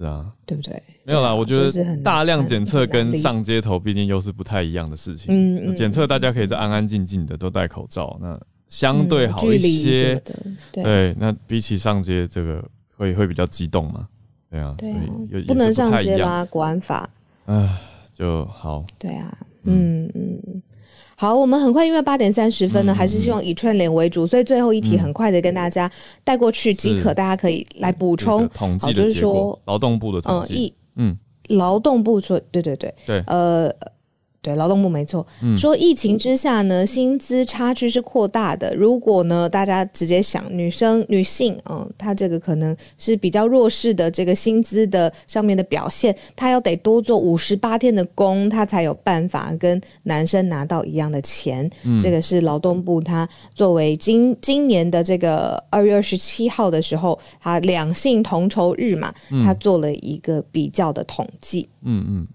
[0.00, 0.82] 是啊，对不对？
[1.04, 5.26] 没有啦，我觉得大量检测跟上街头毕竟又是不太一样的事情。
[5.28, 8.40] 嗯，检测大家可以在安安静静的都戴口罩，那。
[8.70, 12.64] 相对好一些，嗯、对，对，那比起上街这个
[12.96, 14.06] 会会比较激动嘛？
[14.48, 14.96] 对啊，对啊，
[15.28, 17.10] 所以不能上街啦，国安法，
[17.46, 17.80] 啊，
[18.14, 20.62] 就好，对啊，嗯嗯，
[21.20, 25.90] 好，我们很快因为八点三十分呢，嗯、还是希望以串联为主，所以最后一题很快的跟大家
[26.24, 28.48] 带过去即可，大家可以来补充。
[28.48, 31.14] 统计就是说，劳动部的统计，嗯，
[31.50, 33.70] 劳动部说，对对对，对，呃。
[34.42, 38.74] 对，劳动部没错，嗯、说疫情之下呢，薪资差距是扩大的。
[38.74, 51.70] 如果呢，大家直接想女生、女性，嗯，她这个可能是比较弱势的这个薪资的上面的表现，她要得多做五十八天的工，她才有办法跟男生拿到一样的钱。
[51.84, 59.12] 嗯、这个是劳动部，他作为今今年的这个二月二十七号的时候，他两性同酬日嘛，
[59.44, 61.68] 他做了一个比较的统计。
[61.82, 62.20] 嗯嗯。
[62.20, 62.26] 嗯，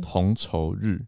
[0.00, 1.00] 同酬日，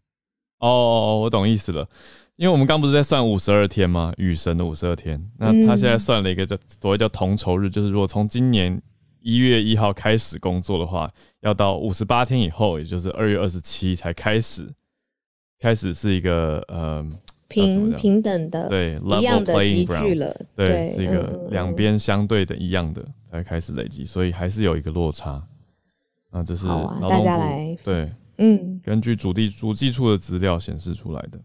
[0.59, 1.87] 哦，我懂意思了，
[2.35, 4.13] 因为我们刚不是在算五十二天吗？
[4.17, 8.81] 雨神的五十二天，那他现在算了一个叫所谓叫同酬日，就是如果从今年
[9.21, 14.67] 一月一号开始工作的话，要到五十八天以后，也就是二月二十七才开始，
[15.59, 17.05] 开始是一个呃
[17.47, 25.43] 平平等的对一样的积聚了，对，对是一个两边相对的一样的才开始累积，所以还是有一个落差。
[26.31, 26.65] 啊，这是
[27.09, 28.09] 大家来对。
[28.43, 31.39] 嗯，根据主地主计处的资料显示出来的。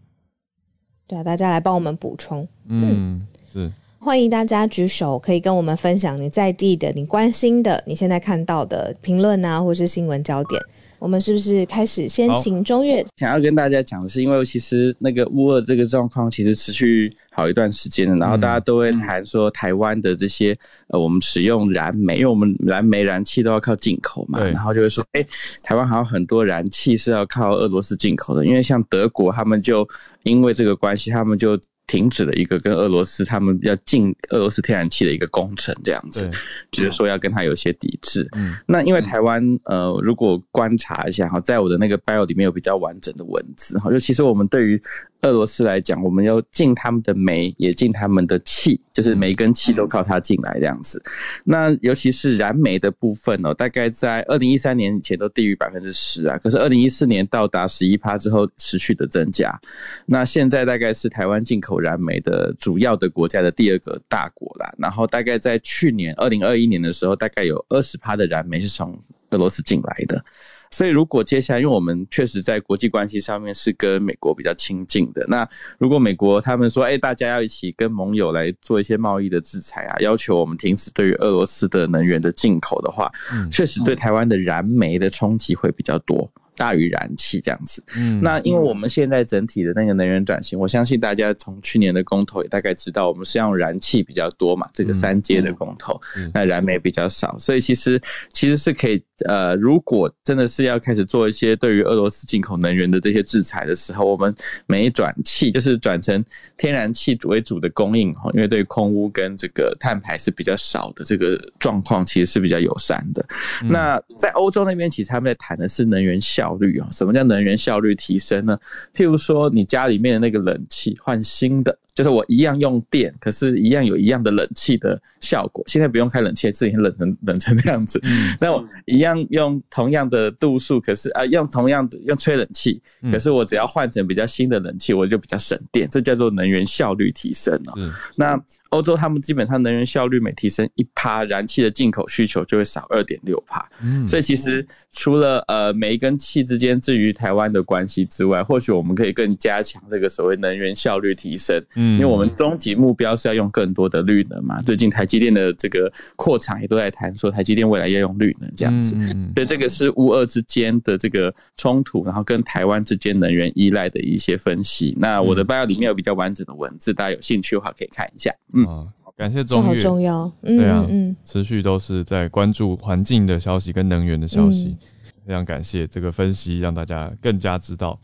[1.05, 2.47] 对啊，大家来帮我们补充。
[2.65, 3.21] 嗯，
[3.53, 3.71] 是。
[3.99, 10.61] 欢迎大家举手，可以跟我们分享你在地的、你关心的、你现在看到的评论啊，或是新闻焦点。
[10.99, 13.05] 我们是不是开始先请中岳？
[13.17, 20.57] 想要跟大家讲的是，因为其实那个乌俄这个状况其实持续好一段时间了，然后大家都会谈说台湾的这些
[20.87, 25.23] 呃，我们使用燃煤，因为我们燃煤燃气都要靠进口嘛，然后就会说，哎，
[25.63, 29.87] 台湾好像很多燃气是要靠俄罗斯进口的，因为像德国他们就
[30.23, 31.59] 因为这个关系，他们就。
[31.87, 36.29] 停止了一个跟俄罗斯他们要进俄罗斯天然气的一个工程，这样子，
[36.71, 38.27] 就是说要跟他有些抵制。
[38.33, 44.81] 嗯，那因为台湾呃，如果观察一下哈，在我的那个 bio 里面有比较完整的文字哈，就其实我们对于。
[45.23, 51.03] 俄罗斯来讲，我们要进他们的煤，也进他们的气，就是煤跟气都靠它进来这样子。
[51.43, 59.59] 那尤其是燃煤的部分哦，大概在二零一三年以前都低于百分之十啊，可是二零一四年到达十一趴之后持续的增加。
[60.05, 64.73] 那现在大概是台湾进口燃煤的主要的国家的第二个大国啦。
[64.77, 68.97] 然后大概在去年二零二一年的时候，大概有二十趴的燃煤是从
[69.31, 70.23] 俄罗斯进来的。
[70.69, 83.09] 所以，如果接下来，因为我们确实在国际关系上面是跟美国比较亲近的，那如果美国他们说，哎，大家要一起跟盟友来做一些贸易的制裁啊，要求我们停止对于俄罗斯的能源的进口的话，
[83.49, 86.29] 确实对台湾的燃煤的冲击会比较多。
[86.57, 96.01] 大于燃气这样子，嗯，那因为我们现在整体的那个能源转型，我相信大家从去年的公投也大概知道，我们是用燃气比较多嘛，这个三阶的公投，
[96.33, 98.01] 那燃煤比较少，所以其实
[98.33, 104.33] 其实是可以，呃，如果真的是要开始做一些对于俄罗斯进口能源的这些制裁的时候，我们
[104.65, 106.23] 煤转气就是转成
[106.57, 113.25] 天然气为主的供应哈，因为对空污跟这个碳排是比较少的，这个状况其实是比较友善的。
[113.69, 116.47] 那在欧洲那边，其实他们在谈的是能源效。
[116.47, 118.57] 效率啊，什么叫能源效率提升呢？
[118.95, 121.75] 譬如说，你家里面的那个冷气换新的。
[121.97, 125.63] 就是我一样用电，可是一样有一样的冷气的效果。
[125.65, 127.99] 现在不用开冷气，自己冷成冷成这样子。
[128.03, 132.79] 嗯、 那我一样用同样的度数，可是啊，用同样的用吹冷气，
[133.11, 135.89] 可是我只要换成比较新的冷气，我就比较省电。
[135.89, 137.73] 这叫做能源效率提升哦。
[137.77, 143.65] 嗯、那欧洲他们基本上能源效率每提升一趴，燃气的进口需求就会少二点六趴。
[143.81, 151.63] 嗯，所以其实除了呃煤跟气之间至于台湾的关系之外，或许我们可以更加强这个所谓能源效率提升。
[151.75, 154.61] 嗯，因为我们终极目标是要用更多的绿能嘛。
[154.63, 158.95] 最近台积电的这个扩厂也都在谈说，台积电未来要用绿能这样子。
[158.97, 164.95] 嗯，所以这个是乌俄之间的这个冲突，然后跟台湾之间能源依赖的一些分析。
[164.99, 168.33] 那我的 bio 里面有比较完整的文字，大家有兴趣的话可以看一下。
[168.65, 170.31] 嗯，感谢中岳，好重要。
[170.41, 174.77] 对啊，嗯，持续都是在关注环境的消息跟能源的消息，
[175.25, 177.99] 非常感谢这个分析，让大家更加知道，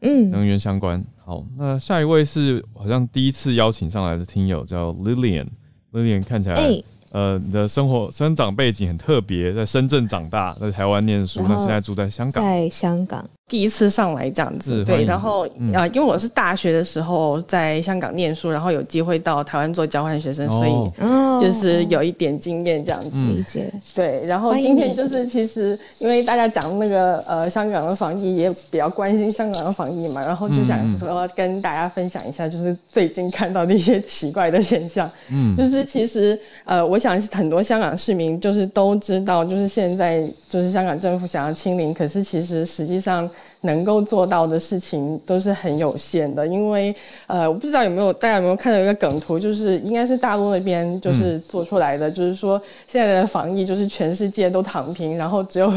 [0.00, 1.04] 嗯，能源相关。
[1.24, 6.54] 好，那下一位是好像第一次邀请上来的听友，叫 Lilian，Lilian 看起来。
[6.56, 13.28] 欸呃，你的生活生长背景很特别，在深圳长大，在台湾念书，那现在住在香港，在香港。
[13.48, 23.10] 第一次上来这样子，对，然后啊、嗯呃，因为我是大学的时候在香港念书，然后有机会到台湾做交换学生，所以就是有一点经验这样子。
[23.10, 23.80] 理解、嗯。
[23.94, 35.10] 对，然后今天就是其实因为大家讲那个呃香港的防疫，也比较关心香港的防疫嘛，然后就想说跟大家分享一下，就是最近看到的一些奇怪的现象。
[35.30, 43.28] 嗯，就是其实呃，我想很多香港市民就是都知道，就是现在就是香港政府想要清零，可是其实实际上。
[43.62, 46.94] 能够做到的事情都是很有限的，因为
[47.26, 55.72] 呃，我不知道有没有大家有没有看到一个梗图，就是应该是大陆那边就是做出来的，就是说现在的防疫就是全世界都躺平，然后只有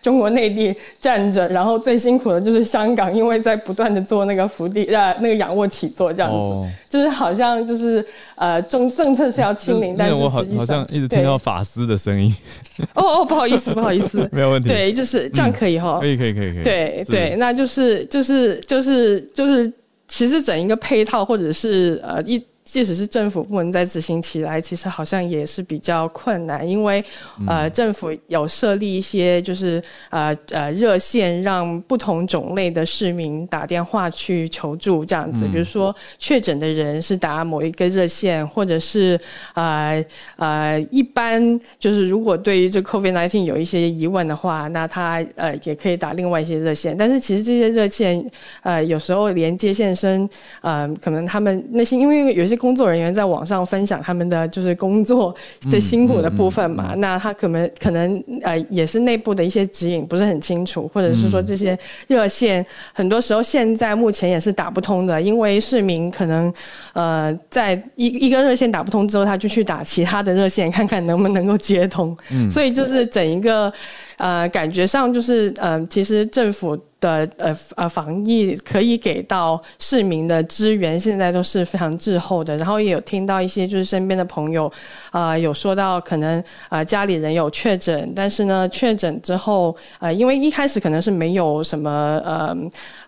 [0.00, 8.04] 中国内地站着，然后最辛苦的就是香港，因为在不断的做那个伏地呃那个仰卧起坐这样子，就是好像就是
[8.36, 12.32] 呃政政策是要清零，但是我好好像一直听到法师的声音。
[12.94, 14.68] 哦哦，不好意思，不好意思， 没有问题。
[14.68, 16.62] 对，就是这样可以哈、嗯，可以可以可以可以。
[16.62, 17.30] 对对。
[17.30, 19.72] 对，那就是就是就是就是，
[20.06, 22.40] 其实整一个配套，或者是呃一。
[22.64, 27.04] 即使是政府部门在执行起来，其实好像也是比较困难，因为
[27.46, 35.46] 呃，政府有设立一些就是呃呃热线，让不同种类的市民打电话去求助这样子。
[35.52, 39.20] 比如说确诊的人是打某一个热线，或者是
[39.52, 40.02] 呃
[40.36, 46.96] 呃一般就是如果对于这 COVID-19 有一些疑问的话，那他呃也可以打另外一些热线。
[46.96, 48.24] 但是其实这些热线
[48.62, 50.26] 呃有时候连接线生
[50.62, 52.53] 呃可能他们那些因为有些。
[52.56, 55.34] 工作人员在网上分享他们的就是工作
[55.70, 66.52] 的辛苦的部分嘛，嗯嗯嗯、那他可能可能呃也是内部的一些指引不是很清楚，或者是说这些热线很多时候现在目前也是打不通的，因为市民可能
[66.92, 73.72] 呃在一一个热线打不通之后，他就去打其他的热线看看能不能够接通，嗯、所以就是整一个
[74.18, 76.78] 呃感觉上就是呃其实政府。
[77.04, 82.56] 的呃呃防疫可以给到市民的资源，现在都是非常滞后的。
[82.56, 84.66] 然后也有听到一些就是身边的朋友
[85.10, 86.40] 啊、呃，有说到可能
[86.70, 91.90] 啊、呃、家里人有确诊，但是呢确诊之后呃因为一开始可能是没有什么
[92.24, 92.56] 呃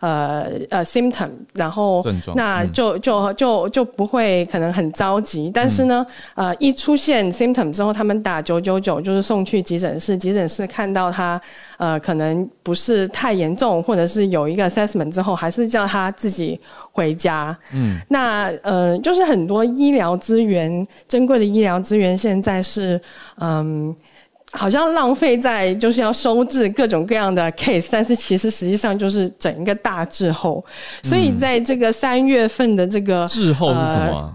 [0.01, 2.05] 呃呃 symptom，然后
[2.35, 5.51] 那就就就就不会可能很着急。
[5.55, 6.05] 但是呢
[6.35, 11.41] 呃一出现 symptom 之后，他们打九九九就是送去急诊室，急诊室看到他
[11.79, 13.83] 呃可能不是太严重。
[13.87, 17.57] 或者是有一个 assessment 之后，还是叫他自己回家。
[17.73, 23.01] 嗯，那呃，就是很多医疗资源，珍贵的医疗资源，现在是
[23.39, 23.95] 嗯，
[24.51, 30.65] 好像浪费在就是要收治各种各样的 case，但是其实实际上就是整一个大滞后。
[31.05, 34.13] 所以在这个三月份的这个滞后是什么？
[34.13, 34.35] 呃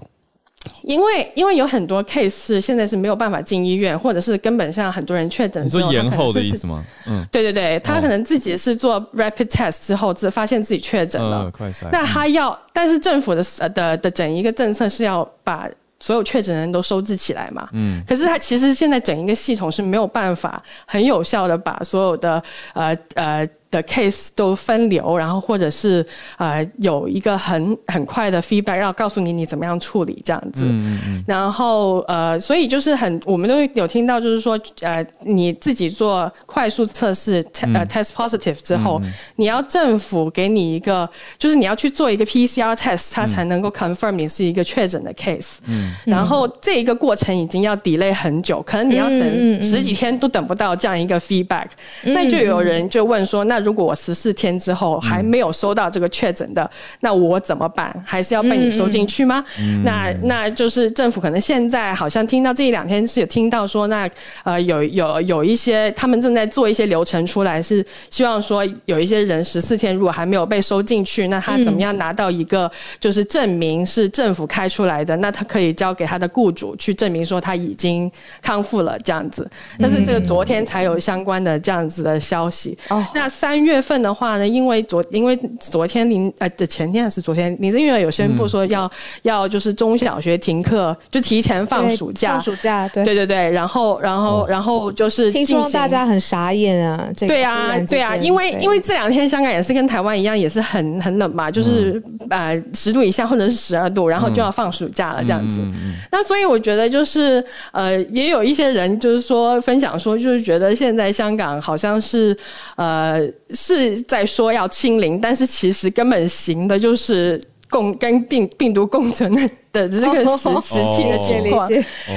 [0.84, 6.84] 因为因为有很多 case 是现在是没有办法进医院，或者是根本上很多人确诊之后，你说延后的意思吗？
[7.08, 11.52] 嗯，对对对，他可能自己是做 rapid test 之后，自发现自己确诊了，
[11.92, 15.68] 那他要，嗯、但是政府的的的整一个政策是要把
[16.00, 22.44] 所有确诊人都收治起来嘛，嗯，可是他其实现在整一个系统是没有办法很有效的把所有的
[22.74, 23.50] 呃呃。
[23.72, 26.06] 的 case 都分流，然后或者是
[26.38, 30.66] 呃有一个很很快的 feedback，然后告诉你你怎么样处理这样子。
[30.66, 31.24] 嗯嗯。
[31.26, 45.54] 然后呃，所以就是很，我们都有听到，就是说呃你自己做快速测试，呃 test positive 之后，嗯、你要政府给你一个，就是你要去做一个 PCR test，它才能够 confirm 你是一个确诊的 case。
[45.68, 45.94] 嗯。
[46.06, 51.68] 然后这一个过程已经要 delay 很久，可能你要等十几天都等不到这样一个 feedback。
[52.04, 56.70] 嗯、那就有人就问说，那如果我十四天之后还没有收到这个确诊的，嗯、
[57.00, 57.96] 那我怎么办？
[58.06, 59.44] 还是要被你收进去吗？
[59.60, 64.10] 嗯、那那就是政府可能现在好像听到这一两天是有听到说，那
[64.44, 72.70] 呃有有有一些他们正在做一些流程出来，是希望说有一些人十四天如果还没有被收进去，那他怎么样拿到一个
[73.00, 78.12] 就是证明是政府开出来的，那他可以交给他的雇主去证明说他已经
[78.42, 79.50] 康复了这样子。
[79.80, 82.78] 但是这个昨天才有相关的这样子的消息。
[82.90, 88.92] 哦，那三月份的话呢，因为昨因为昨天您呃的前天还是昨天，林郑月娥有宣布说要、嗯、
[89.24, 93.04] 要就是中小学停课，就提前放暑假，放暑假，对。
[93.04, 105.60] 对对对，然后然后、哦、然后就是听说大家很傻眼啊，这个、对啊对啊，因为因为这两天香港也是跟台湾一样，也是很很冷嘛，就是、嗯、呃十度以下或者是十二度，然后就要放暑假了这样子。
[105.62, 112.36] 嗯、那所以我觉得就是呃也有一些人就是说分享说，就是觉得现在香港好像是
[112.76, 113.22] 呃
[113.54, 121.70] 是在说要清零，但是其实根本行的就是共跟病病毒共存的的这个实实际的情况。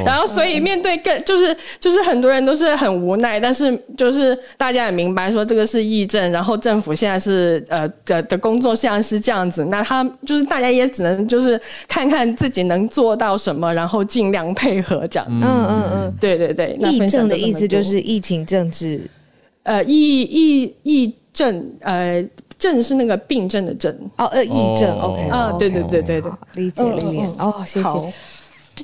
[0.05, 15.45] 然后所以面对更就是就是很多人都是很无奈，但是就是大家也明白说这个是疫症，然后政府现在是呃的的工作现在是这样子，那他就是大家也只能就是看看自己能做到什么，然后尽量配合这样子。
[15.47, 16.77] 嗯嗯嗯，对对对。
[16.91, 19.01] 疫症的意思就是疫情政治。
[19.63, 22.27] 呃，疫疫疫症，呃，
[22.59, 23.95] 症是那个病症的症。
[24.17, 27.89] 哦，呃，疫症，OK，啊，对对对对对，理解理解，哦，谢谢。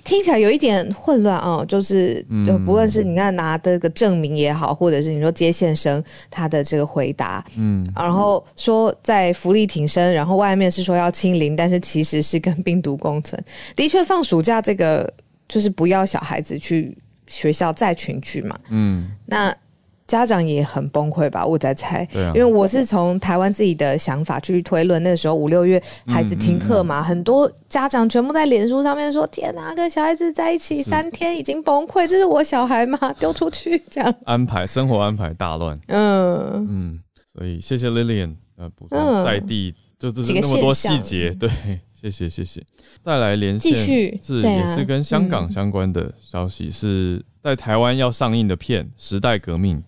[0.04, 13.42] 听起来有一点混乱哦，就是就不论是你看拿这个证明也好，或者是你说接线生他的这个回答，嗯，然后说在福利挺身，然后外面是说要清零，但是其实是跟病毒共存。
[13.74, 15.12] 的确，放暑假这个
[15.48, 16.96] 就是不要小孩子去
[17.26, 19.52] 学校再群聚嘛，嗯，那。
[20.10, 21.46] 家长也很崩溃吧？
[21.46, 32.98] 我在猜，对啊，因为我是从台湾自己的想法去推论，那个时候五六月孩子停课嘛，嗯嗯嗯，很多家长全部在脸书上面说：“天哪，跟小孩子在一起三天已经崩溃，这是我小孩吗？
[33.20, 37.00] 丢出去这样。”安排生活安排大乱，嗯嗯，
[37.32, 41.48] 所以谢谢 Lilian，呃，补充在地，嗯、就这是那么多细节，对，
[41.94, 42.60] 谢谢谢谢。
[43.00, 43.72] 再来连线，
[44.20, 49.78] 是、啊、也是跟香港相关的消息，嗯、是在台湾要上映的片《时代革命》。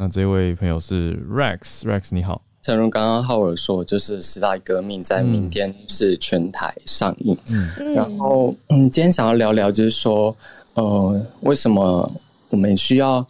[0.00, 2.40] 那这位朋友是 Rex，Rex 你好。
[2.62, 7.36] 正如刚刚浩尔说，就是《时代革命》在明天是全台上映。
[7.50, 10.36] 嗯，然后嗯，今天想要聊聊，就是说，
[10.74, 12.08] 呃，为什么
[12.48, 13.26] 我们需要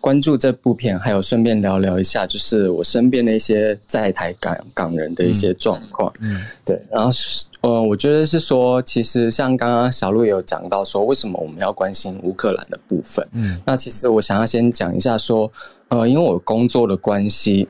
[0.00, 0.98] 关注这部片？
[0.98, 6.10] 还有顺便聊聊一下，就是我身边的一些在台港港人的一些状况。
[6.20, 6.80] 嗯，对。
[6.90, 13.28] 然后是呃，我觉得是说，其实像刚刚小鹿也有讲到说，为什么我们要关心乌克兰的部分？
[13.32, 15.52] 嗯，那其实我想要先讲一下说。
[15.88, 17.66] 呃，因为我工作的关系，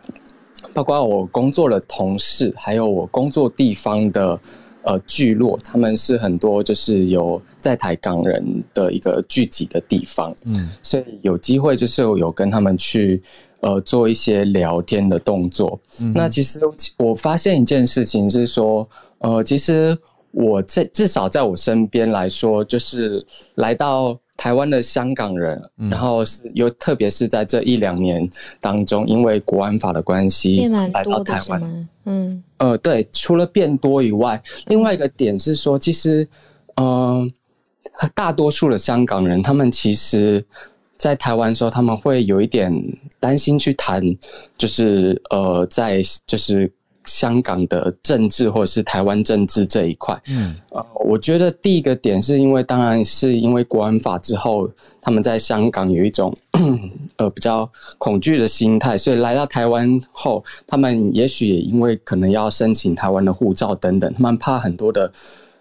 [0.74, 4.40] 包括我工作的同事，还有我工作地方的
[4.82, 13.22] 呃聚落，他们是很多就是有在台港人的一个聚集的地方，嗯，所以有机会就是有跟他们去
[13.60, 15.78] 呃做一些聊天的动作。
[16.00, 16.60] 嗯，那其实
[16.96, 18.88] 我发现一件事情是说，
[19.18, 19.96] 呃，其实
[20.32, 24.18] 我在至少在我身边来说，就是来到。
[24.38, 25.60] 台湾的香港人，
[25.90, 28.26] 然后是又特别是在这一两年
[28.60, 31.88] 当中，因为国安法的关系来到台湾。
[32.04, 36.26] 嗯，呃，对，除了变多以外，另外一个点是说，其实，
[36.76, 37.30] 嗯、
[37.98, 40.42] 呃，大多数的香港人，他们其实，
[40.96, 42.72] 在台湾的时候，他们会有一点
[43.18, 44.00] 担心去谈，
[44.56, 46.72] 就是呃，在就是。
[47.08, 56.32] 香港的政治或者是台湾政治这一块，嗯，呃，我觉得第一个点是因为，当然是因为国安法之后，他们在香港有一种
[57.16, 65.10] 呃比较恐惧的心态，所以来到台湾后，他们也许也因为可能要申请台湾的护照等等，他们怕很多的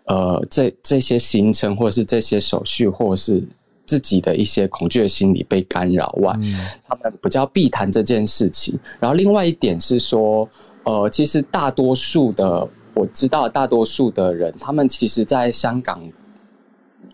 [0.06, 3.42] 呃这这些行程或者是这些手续，或者是
[3.86, 8.78] 自己的一些恐惧的心理被干扰外，嗯，他们比较避谈这件事情。
[9.00, 10.48] 然后另外一点是说。
[10.88, 16.02] 呃，其实大多数的我知道，大多数的人，他们其实在香港，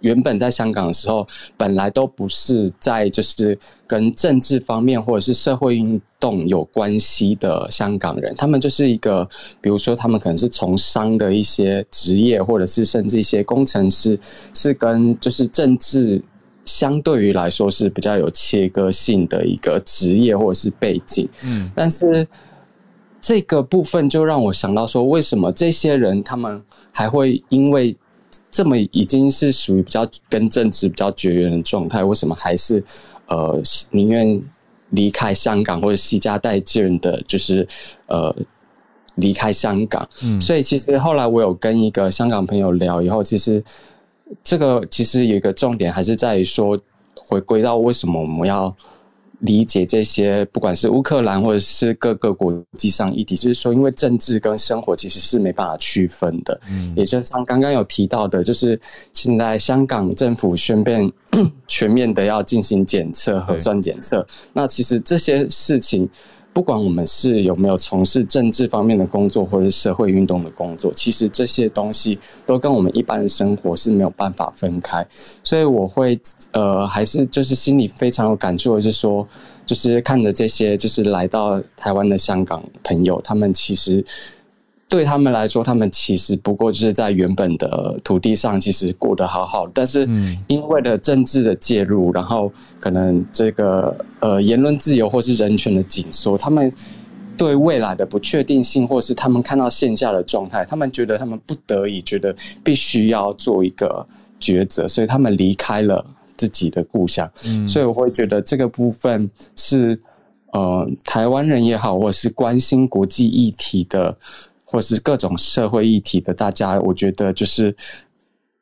[0.02, 3.58] 原本在香港的时候，本来都不是在就是
[3.88, 9.28] 跟政治方面或者是社会运动有关系的香港人，他们就是一个，
[9.60, 14.20] 比如说他们可能是从商的一些职业，或者是甚至一些工程师，
[14.54, 16.22] 是跟就是政治
[16.66, 22.28] 相对于来说是比较有切割性的一个职业或者是背景，嗯，但是。
[23.24, 26.62] 这个部分就让我想到说，为什么这些人他们
[26.92, 27.96] 还会因为
[28.52, 32.84] 这么已经是属于比较跟政治比较绝缘的状态，为什么还是
[33.28, 34.44] 呃宁愿
[34.90, 37.66] 离开香港或者西家带眷的，就是
[38.08, 38.36] 呃
[39.16, 40.06] 离开香港。
[40.22, 43.64] 嗯，所以其实后来我有跟一个香港朋友聊以后，其实
[44.44, 46.78] 这个其实有一个重点还是在于说，
[47.16, 48.76] 回归到为什么我们要。
[49.44, 56.60] 理解这些，不管是乌克兰或者是各个国际上议题，就是说，因为政治跟生活其实是没办法区分的。
[56.72, 58.80] 嗯，也就是像刚刚有提到的，就是
[59.14, 60.92] 现在香港政府宣布
[61.68, 66.10] 全面的要进行检测、核酸检测，那其实这些事情。
[66.54, 75.06] 不管我们是有没有从事政治方面的工作，或者是社会运动的工作，其实这些东西都跟我们一般的生活是没有办法分开。
[75.44, 76.20] 所以我会
[76.52, 79.28] 呃，还是就是心里非常有感触的是说，
[79.66, 84.06] 就是看着这些就是来到台湾的香港朋友，他们其实。
[84.94, 89.68] 对他们来说，他们其实不过就是在原本的土地上，其实过得好好。
[89.74, 90.08] 但是
[90.46, 96.72] 因为了政治的介入，然后可能这个呃言论自由或是人权的紧缩，他们
[97.36, 104.06] 对未来的不确定性，或是他们看到现下的状态，他们觉得他们不得已，觉得必须要做一个
[104.40, 106.06] 抉择，所以他们离开了
[106.38, 107.28] 自己的故乡。
[107.48, 110.00] 嗯，所以我会觉得这个部分是
[110.52, 114.16] 呃台湾人也好，或者是关心国际议题的。
[114.74, 117.76] 或是各种社会议题的，大家我觉得就是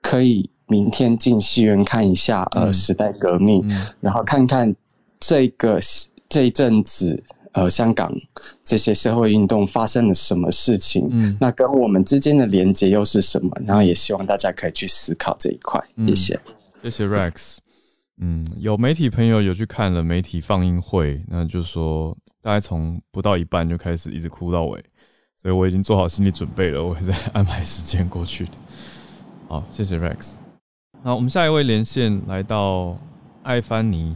[0.01, 3.66] 可以明天进戏院看一下呃时代革命，
[4.01, 4.76] 然后看看
[5.22, 5.80] 这个
[6.28, 8.14] 这一阵子呃香港
[8.62, 13.49] 这些社会运动发生了什么事情，嗯，那跟我们之间的连接又是什么？
[13.66, 15.82] 然后也希望大家可以去思考这一块。
[16.07, 16.39] 谢谢，
[16.84, 17.55] 谢谢 Rex。
[18.20, 24.84] 嗯，有媒体朋友有去看了媒体放映会，那就是说大概从不到一半就开始一直哭到尾。
[25.42, 28.52] 所以我已经做好心理准备了，我会再安排时间过去的。
[29.48, 30.34] 好，谢谢 Rex。
[31.04, 32.96] 好，我们下一位连线来到
[33.42, 34.16] 艾凡尼，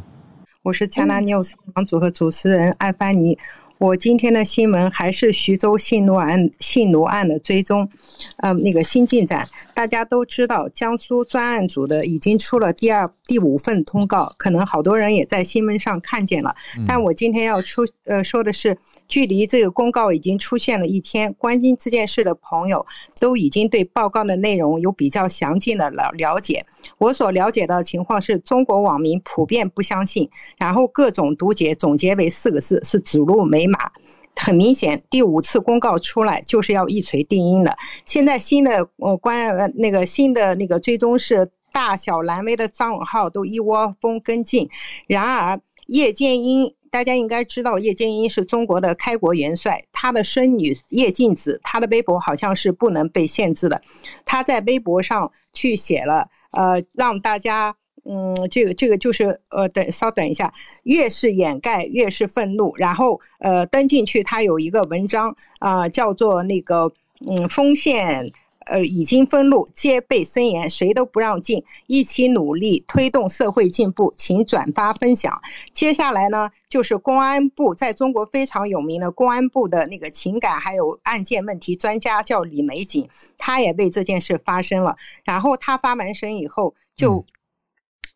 [0.61, 1.53] 我是强南 news
[1.87, 3.35] 组合主持人艾凡尼。
[3.77, 7.89] 我今天的新闻还是徐州性奴案，性奴案的追踪，
[8.37, 9.45] 呃，那个新进展。
[9.73, 16.55] 大家都知道，江苏专案组的已经出了第二、第五份通告，可能好多人也在新闻上看见了。
[16.87, 22.85] 但我今天要出，呃，说的是，距离这个公告已经出现了一天，关心这件事的朋友
[23.19, 26.65] 都已经对报告的内容有比较详尽的了了解。
[26.97, 33.91] 我所了解的情况是中国网民普遍不相信，然后各种读解总结为四个字：是指鹿为马。
[34.37, 37.73] 很明显，第五次公告出来就是要一锤定音了。
[38.05, 44.67] 现在新的呃关那个新的那个追踪是大小蓝 V 的账号都一窝蜂跟进。
[45.07, 53.81] 然而叶剑英，大家应该知道叶剑英是中国的开国元帅，他的孙女叶静子，他的微博好像是不能被限制的。
[54.23, 57.75] 他在微博上去写了，呃，让大家。
[58.07, 62.73] 嗯，这个这个就是呃，等稍等一下，越是掩盖越是愤怒。
[62.77, 66.93] 然后呃，登进去，他有一个文章啊、叫做那个
[67.27, 68.31] 嗯，锋线
[68.65, 75.41] 呃已经封路，戒备森严，谁都不让进，一起努力推动社会进步，请转发分享。
[75.73, 83.07] 接下来呢，就是公安部在中国非常有名的公安部的那个情感还有案件问题专家叫李玫瑾，
[83.37, 84.95] 他也为这件事发声了。
[85.23, 87.17] 然后他发完声以后就。
[87.17, 87.25] 嗯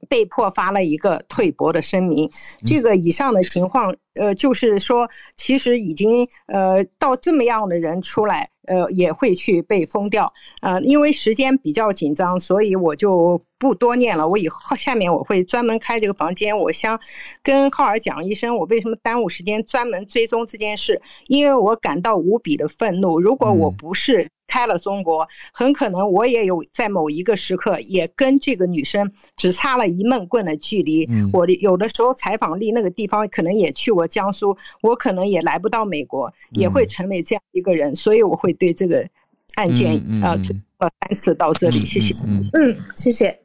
[0.08, 2.32] 被迫发了一个退博的声明，
[2.66, 14.28] 这个以上的情况，呃，就是说，其实已经呃到这么样的人出来，呃，也会去被封掉，呃，因为时间比较紧张，所以我就不多念了。
[14.28, 17.00] 我以后下面我会专门开这个房间，我想
[17.44, 23.20] 跟浩儿讲一声，我为什么耽误时间专门追踪这件事，因为我感到无比的愤怒。
[23.20, 24.28] 如果我不是。
[24.52, 31.06] 开了中国，很可能我也有在某一个时刻也跟这个女生只差了一闷棍的距离。
[31.08, 39.08] 嗯、我的有的时候采访力那个地方，可能也去过江苏，我可能也来不到美国，也会成为这样一个人，嗯、所以我会对这个
[39.54, 40.36] 案件啊，
[40.80, 42.16] 呃，三次到这里，谢谢。
[42.54, 43.40] 嗯，谢谢。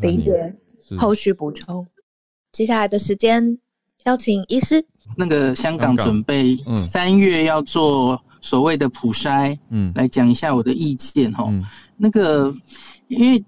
[0.00, 0.54] 理解。
[0.98, 1.86] 后续补充。
[2.52, 3.58] 接下来的时间，
[4.04, 4.84] 邀请医师。
[5.16, 8.20] 那个香港准备三月要做。
[8.44, 11.46] 所谓的普筛，嗯，来讲一下我的意见哈。
[11.48, 11.64] 嗯、
[11.96, 12.52] 那个，
[13.06, 13.40] 因为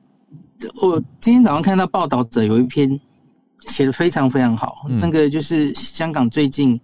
[0.81, 2.89] 我今天早上看到报道者有一篇
[3.67, 6.81] 写的非常非常好，嗯、那个就是香港最近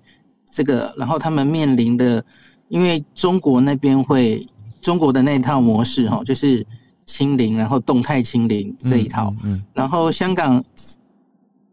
[0.53, 2.21] 这个，然后他们面临的，
[2.67, 4.45] 因为中国那边会
[4.83, 6.67] 中国的那一套模式哈，就是
[7.13, 9.63] 清零，然后动态清零这一套，嗯，嗯。
[9.75, 10.63] 然后香港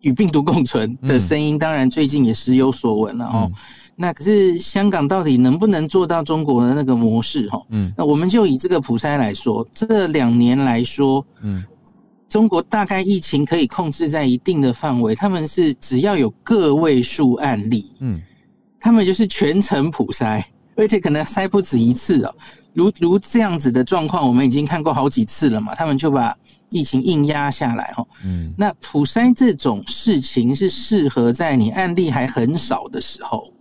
[0.01, 3.49] 与病毒共存的声音，当然最近也时有所闻了哦。
[3.49, 3.53] 嗯
[3.99, 7.49] 那可是香港到底能不能做到中国的那个模式？
[7.49, 11.65] 哈，嗯，那我们就以这个普筛来说，这两年来说，嗯，
[12.29, 18.21] 中国大概疫情可以控制在一定的范围，他们是只要有个位数案例，嗯，
[18.79, 20.43] 他们就是全程普筛，
[20.75, 22.35] 而且可能筛不止一次哦。
[22.77, 26.37] 如如这样子的状况，我们已经看过好几次了嘛，他们就把
[26.69, 28.05] 疫情硬压下来哈。
[28.23, 33.51] 嗯，那普筛这种事情是适合在你案例还很少的时候。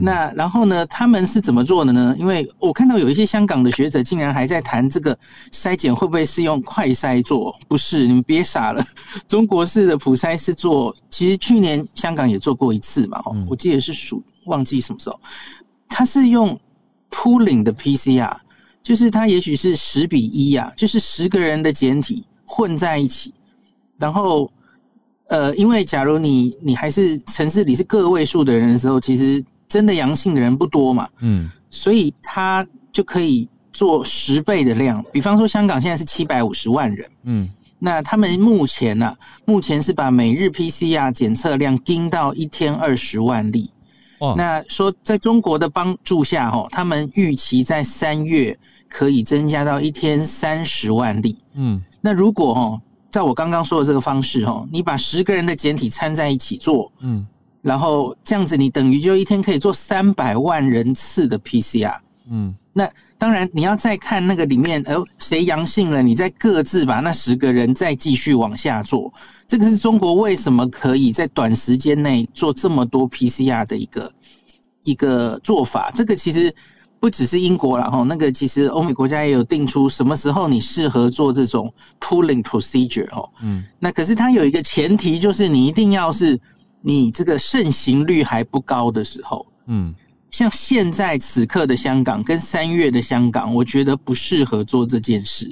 [0.00, 0.86] 那然后呢？
[0.86, 2.16] 他们是怎么做的呢？
[2.18, 5.18] 因为我看到有一些香港的学者竟然还在谈这个
[5.50, 7.54] 筛检会不会是用快筛做？
[7.68, 8.82] 不是，你们别傻了。
[9.28, 13.20] 中国式的普筛是做，其实去年香港也做过一次嘛。
[13.26, 15.20] 哦，我记得是属忘记什么时候，
[15.90, 16.58] 它是用
[17.12, 18.34] pooling 的 PCR，
[18.82, 23.32] 就是它也许是十比一啊，就是十个人的简体混在一起，
[23.98, 24.50] 然后
[25.28, 29.40] 呃，因为假如你你还是城市里是个位数的人的时候，其实。
[29.68, 31.08] 真的阳性的人不多嘛？
[31.20, 35.02] 嗯，所以它就可以做十倍的量。
[35.10, 37.48] 比方说，香港现在是七百五十万人，嗯，
[37.78, 43.70] 那他们目前呢、啊，目前是把每日 PCR 检测量盯到一天二十万例。
[44.22, 48.56] 哦，那说在中国的帮助下，哈，他们预期在三月
[48.88, 51.36] 可以增加到一天三十万例。
[51.54, 57.26] 嗯，那如果哈，照我刚刚说的这个方式，哈，你把十个人的简体掺在一起做，嗯。
[57.62, 61.96] 然后这样子，你等于就一天可以做三百万人次的 PCR。
[62.28, 62.88] 嗯，那
[63.22, 69.14] 当然你要再看那个里面，呃，谁阳性了，你再各自把那十个人再继续往下做。
[69.46, 74.12] 这个是中国为什么可以在短时间内做这么多 PCR 的一个
[74.82, 75.88] 一个做法。
[75.94, 76.52] 这个其实
[76.98, 83.30] 不只是英国啦，哈，那个其实欧美国家也有定出什么时候你适合做这种 pooling procedure 哦。
[83.40, 86.36] 嗯，那可是它有一个前提，就是你一定要是。
[86.84, 89.94] 你这个盛行率还不高的时候，嗯，
[90.32, 95.48] 像现在此刻的香港跟三月的香港，我觉得不适合做这件事，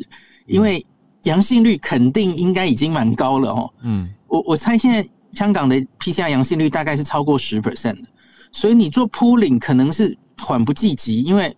[0.46, 0.84] 因为
[1.24, 3.70] 阳性率肯定应该已经蛮高了哦。
[3.82, 8.08] 嗯，我我猜现在香港的 PCR 阳性率大概是超过十 percent 的，
[8.50, 11.54] 所以你做 pooling 可能是缓不济急，因为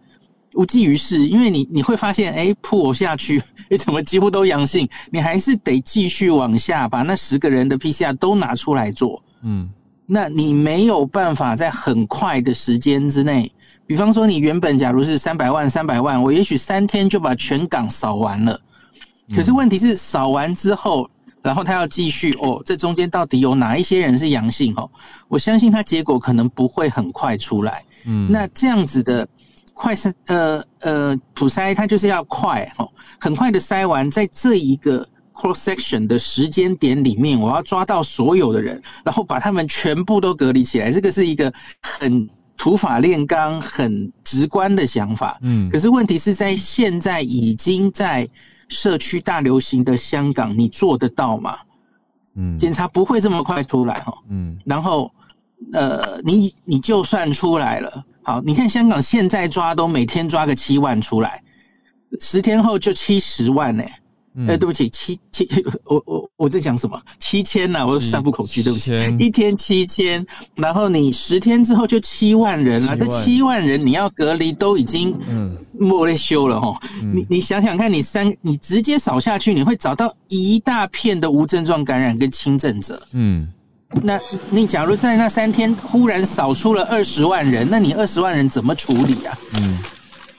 [0.54, 4.86] 无济于事，因为你你会发现，哎，pool 下去，你怎么几乎都阳性？
[5.12, 9.22] 你还是得继续往下把那十个人的 PCR 都拿出来做。
[9.44, 9.70] 嗯，
[10.14, 13.50] 那你没有办法在很快的时间之内，
[13.86, 18.60] 比方说你原本假如是三百万三百万，我也许三天就把全港扫完了。
[19.34, 21.08] 可是问题是扫完之后，
[21.40, 24.86] 然后他要继续哦，这中间到底有哪一些人是阳性哦？
[25.28, 27.82] 我相信他结果可能不会很快出来。
[28.04, 29.26] 嗯，那这样子的
[29.72, 32.86] 快筛呃呃普筛，它就是要快哦，
[33.18, 35.08] 很快的筛完，在这一个。
[35.32, 40.92] Cross section 的时间点里面，我要抓到所有的人，然后把他们全部都隔离起来。
[40.92, 41.52] 这个是一个
[41.82, 45.38] 很土法炼钢、很直观的想法。
[45.42, 48.28] 嗯，可是问题是在现在已经在
[48.68, 51.58] 社区大流行的香港，你做得到吗？
[52.36, 54.14] 嗯，检查不会这么快出来哈。
[54.30, 55.10] 嗯，然后
[55.72, 61.42] 呃，你你就算出来了，好，你看香港现在抓都每天抓个七万出来，
[62.20, 63.92] 十天后就七十万呢、欸。
[64.48, 65.46] 哎、对不起，七七，
[65.84, 66.98] 我我我在讲什么？
[67.18, 70.24] 七千呐、啊，我三不口诀，对不起，一天七千，
[70.56, 76.74] 然后你十天之后就七万人了，这七,七万人你要隔离都已经嗯没得修了哈。
[77.02, 83.06] 嗯、你你想想看，你三你直接扫下去，你会找到一大片的无症状感染跟轻症者。
[83.12, 83.46] 嗯，
[84.02, 84.18] 那
[84.48, 89.38] 你假如在那三天忽然扫出了二十万人，那你二十万人怎么处理啊？
[89.60, 89.78] 嗯，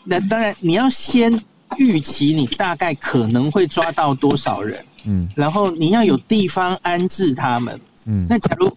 [0.03, 1.31] 那当然你要先。
[1.77, 4.85] 预期你大概可能会抓到多少人？
[5.05, 7.79] 嗯，然后你要有地方安置他们。
[8.05, 8.71] 嗯，那假如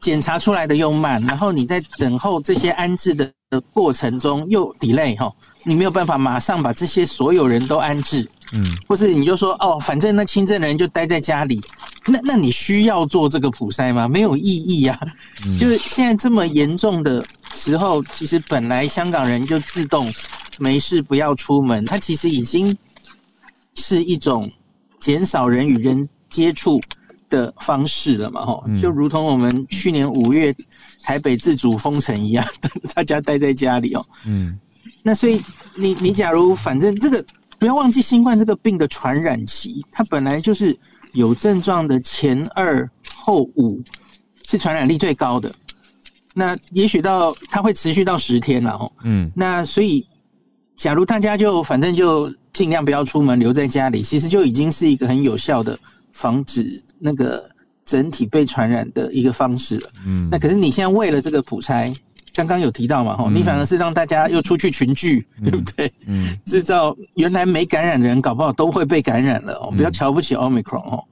[0.00, 5.32] 检查出来的又慢，然后你在等候这些安置的的过程中又 delay 哈，
[5.64, 8.28] 你没有办法马上把这些所有人都安置。
[8.52, 11.60] 嗯，或是你就说哦，反正那轻症的人就待在家里，
[12.06, 14.06] 那那你需要做这个普筛吗？
[14.06, 14.98] 没有意义啊。
[15.46, 17.24] 嗯，就是现在这么严重的
[17.54, 20.12] 时候，其实本来香港人就自动。
[20.58, 21.84] 没事，不要出门。
[21.84, 22.76] 它其实已经
[23.74, 24.50] 是一种
[25.00, 26.80] 减少人与人接触
[27.28, 30.54] 的方式了嘛，吼，就如同我们去年五月
[31.02, 32.46] 台北自主封城一样，
[32.94, 34.04] 大家待在家里哦。
[34.26, 34.58] 嗯，
[35.02, 35.40] 那所以
[35.74, 37.24] 你你假如反正这个
[37.58, 40.78] 不要忘记，新冠这个病的传染期，它本来就是
[41.14, 43.82] 有症状的前二后五
[44.46, 45.50] 是传染力最高的。
[46.34, 48.92] 那也许到它会持续到十天了，吼。
[49.04, 50.06] 嗯，那所以。
[50.76, 55.78] 假如大家就反正就尽量不要出门，留在家里，其实就已经是一个很有效的
[56.12, 57.48] 防止那个
[57.84, 59.88] 整体被传染的一个方式了。
[60.06, 61.94] 嗯，那可是你现在为了这个普筛，
[62.34, 65.92] 刚刚有提到嘛，哈，你反而是让大家又出去群聚，嗯、对不对？
[66.06, 69.72] 嗯，制造原来没感染的人，搞不好都会被感染了哦。
[69.76, 71.04] 不要瞧不起 Omicron 哦，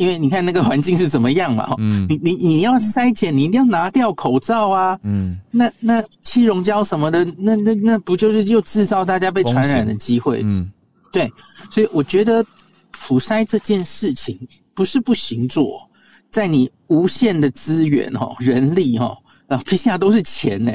[0.00, 1.74] 因为你看那个环境是怎么样嘛，
[2.08, 10.40] 你你你要筛检，你一定要拿掉口罩啊，嗯，那那气溶胶什么的，那那那不就是又制造大家被传染的机会？
[10.42, 10.72] 嗯，
[11.12, 11.30] 对，
[11.70, 12.42] 所以我觉得
[12.90, 14.38] 普筛这件事情
[14.72, 15.86] 不是不行做，
[16.30, 19.14] 在你无限的资源哦，人力哦。
[19.48, 20.72] 啊，PCR 都是钱呢，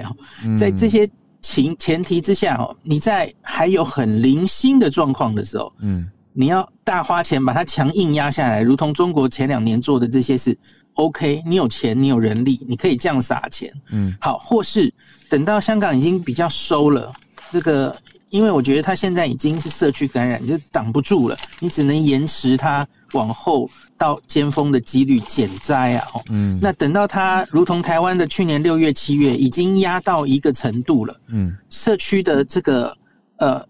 [0.57, 1.09] 在这些
[1.39, 6.05] 情前提之下，哦，你在还有很零星的状况的时候，嗯，
[6.35, 10.55] 你要大花钱把它强硬压下来，如同中国前两年做的这些事
[10.95, 14.93] ，OK，你有钱，你有人力，你可以这样撒钱，嗯，好，或是
[15.29, 17.11] 等到香港已经比较收了，
[17.51, 17.95] 这个，
[18.29, 23.69] 因为我觉得它现在已经是社区感染，就挡不住了，你只能延迟它往后。
[23.97, 26.05] 到尖峰的几率减灾啊！
[26.27, 32.93] 嗯，那等到它如同台湾的去年六月、七月，已经压到一个程度了，嗯，社区的这个
[33.37, 33.65] 呃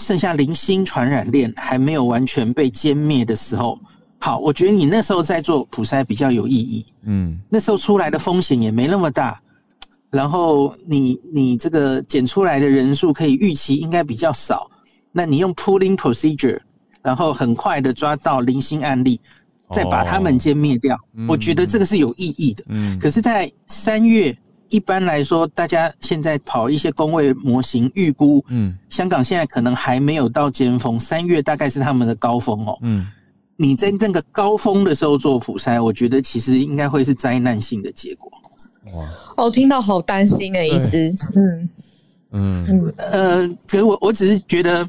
[0.00, 3.78] 剩下零星传染链还没有完全被歼灭的时候，
[4.18, 9.40] 好，我觉得你那时候在做普筛比较有意义，嗯，那时候出来的风险也没那么大，
[10.10, 14.70] 然后你你这个检出来的人数可以预期应该比较少，
[15.12, 16.58] 那你用 pooling procedure。
[17.02, 19.18] 然后很快的抓到零星案例，
[19.72, 20.94] 再把他们歼灭掉。
[20.94, 22.62] 哦，我觉得这个是有意义的。
[22.68, 24.36] 嗯，可是，在三月，
[24.70, 32.78] 一般来说，大家现在跑一些工位模型预估，嗯，香港现在可能还没有到尖峰，三月大概是他们的高峰哦。
[32.82, 33.06] 嗯，
[33.56, 38.30] 你在那个高峰的时候做普筛，我觉得其实应该会是灾难性的结果。
[38.94, 39.06] 哇，
[39.36, 40.96] 哦，听到好担心的意思。
[41.34, 41.68] 嗯
[42.32, 44.88] 嗯呃，可是我我只是觉得。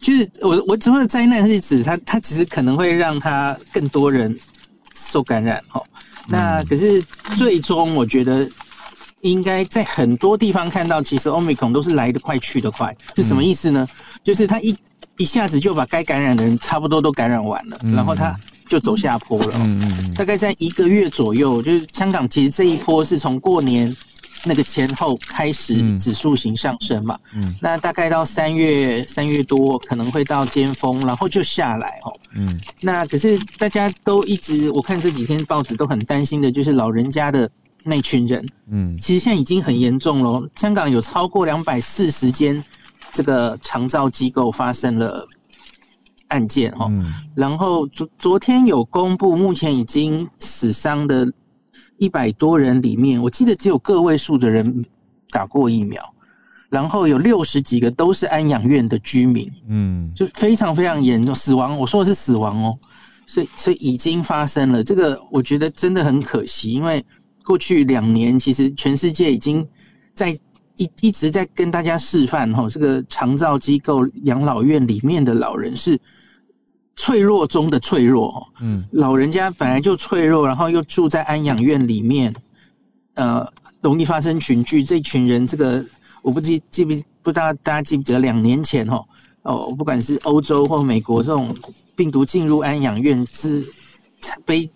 [0.00, 4.32] 就是我我说的灾难是指它它其实可能会让它更多人
[4.94, 5.84] 受感染哦。
[6.28, 7.02] 那可是
[7.36, 8.48] 最终我觉得
[9.22, 13.86] 应该在很多地方看到，其实 Omicron 都是来得快去得快，是什么意思呢？
[14.22, 14.76] 就是它一
[15.16, 18.34] 一下子就把该感染的人差不多都感染完了，然后它
[18.68, 19.52] 就走下坡了。
[19.56, 23.94] 嗯嗯大概在一个月左右，就是香港其实这一波是从过年。
[24.44, 32.48] 那个前后开始指数型上升嘛，嗯，嗯，那大概到三月三月多可能会到尖峰，然后就下来哦，嗯，
[32.80, 37.50] 那可是大家都一直，我看这几天报纸都很担心的，就是老人家的
[37.84, 40.48] 那群人，嗯，其实现在已经很严重了。
[40.56, 42.62] 香港有超过两百四十间
[43.12, 45.26] 这个长照机构发生了
[46.28, 51.30] 案件哦，嗯，然后昨昨天有公布，目前已经死伤的。
[52.00, 54.86] 一百多人里面，我记得只有个位数的人
[55.30, 56.00] 打过疫苗，
[56.70, 62.78] 然后有六十几个都是安养院的居民，嗯，就非常非常严重，死亡，我说的是死亡哦，
[63.26, 67.04] 所以所以已经发生了，这个我觉得真的很可惜，因为
[67.48, 69.66] 过去两年其实全世界已经
[70.14, 70.30] 在
[70.76, 75.98] 一一直在跟大家示范哈，这个长照机构养老院里面的老人是。
[77.00, 82.34] 脆弱中的脆弱，嗯，老人家本来就脆弱，然后又住在安养院里面，
[83.14, 83.46] 呃，
[83.80, 84.82] 容易发生群聚。
[84.82, 85.82] 这群人，这个
[86.22, 86.92] 我不记记不
[87.22, 89.04] 不知道大家记不记得两年前哦
[89.42, 91.54] 哦，不管是欧洲或美国，这种
[91.94, 93.64] 病毒进入安养院是
[94.44, 94.68] 悲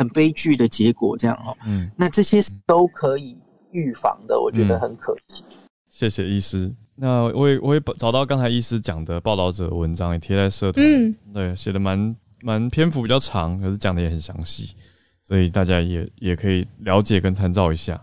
[0.00, 3.36] 很悲剧的结果，这样哦，嗯，那这些都可以
[3.70, 5.44] 预防的，我觉得很可惜。
[5.46, 6.74] 嗯、谢谢医师。
[6.94, 14.74] 那我也我也找到刚才医师讲的报道者文章，也贴在社团，嗯，对，写的蛮蛮篇幅比较长，可是讲的也很详细，
[15.22, 18.02] 所以大家也也可以了解跟参照一下。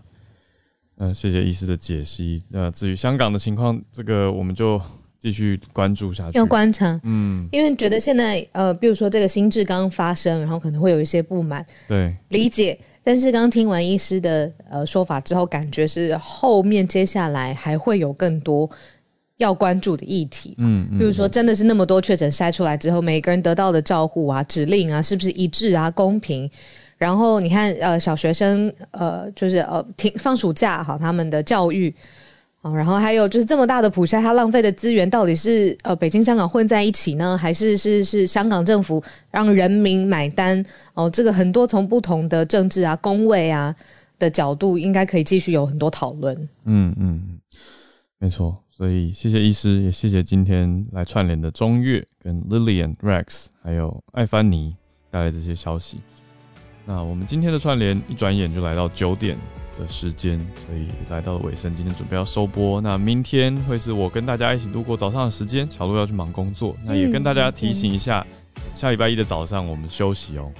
[0.98, 2.40] 嗯、呃，谢谢医师的解析。
[2.48, 4.80] 那至于香港的情况，这个我们就
[5.20, 12.78] 继续关注下去，要观察，嗯，因为觉得现在呃，比如说这个心智刚发生，然后可能会有一些不满，对，理解。
[13.02, 18.68] 但是刚听完医师的呃说法之后，感觉是后面接下来还会有更多
[19.38, 20.54] 要关注的议题。
[20.58, 26.48] 嗯，嗯，比如说真的是那么多确诊筛出来之后，每个人得到的照护啊、指令啊，是不是一致啊、公平？
[26.96, 31.92] 然后你看呃小学生呃就是呃停放暑假哈，他们的教育。
[32.62, 40.62] 然后还有就是这么大的普筛，它浪费的资源到底是呃北京、香港混在一起呢，还是是是香港政府让人民买单？
[40.94, 43.74] 哦，这个很多从不同的政治啊、公位啊
[44.18, 46.36] 的角度，应该可以继续有很多讨论。
[46.64, 47.38] 嗯嗯，
[48.18, 48.62] 没错。
[48.70, 54.76] 所以谢谢医师，也谢谢今天来串联的中岳跟 Lillian Rex 还有艾凡尼
[55.10, 55.98] 带来这些消息。
[56.84, 59.36] 那我们今天的串联一转眼就来到九点
[59.78, 61.74] 的时间，所以来到了尾声。
[61.74, 65.68] 今天准备要收播，那明天会是我跟大家一起度过早上的时间。
[65.70, 68.26] 小鹿要去忙工作，那也跟大家提醒一下，
[68.56, 70.50] 嗯、下礼拜一的早上我们休息哦。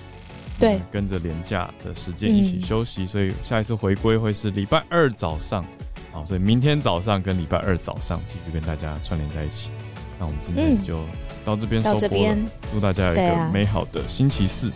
[0.60, 5.64] 对，跟着连假的时间一起休息，嗯、所以下一次回归会是礼拜二早上，
[6.12, 9.70] 好，所以明天早上跟礼拜二早上继续跟大家串联在一起。
[10.18, 10.98] 那我们今天就
[11.44, 12.36] 到这边收播了，
[12.72, 14.70] 祝大家有一个美好的星期四。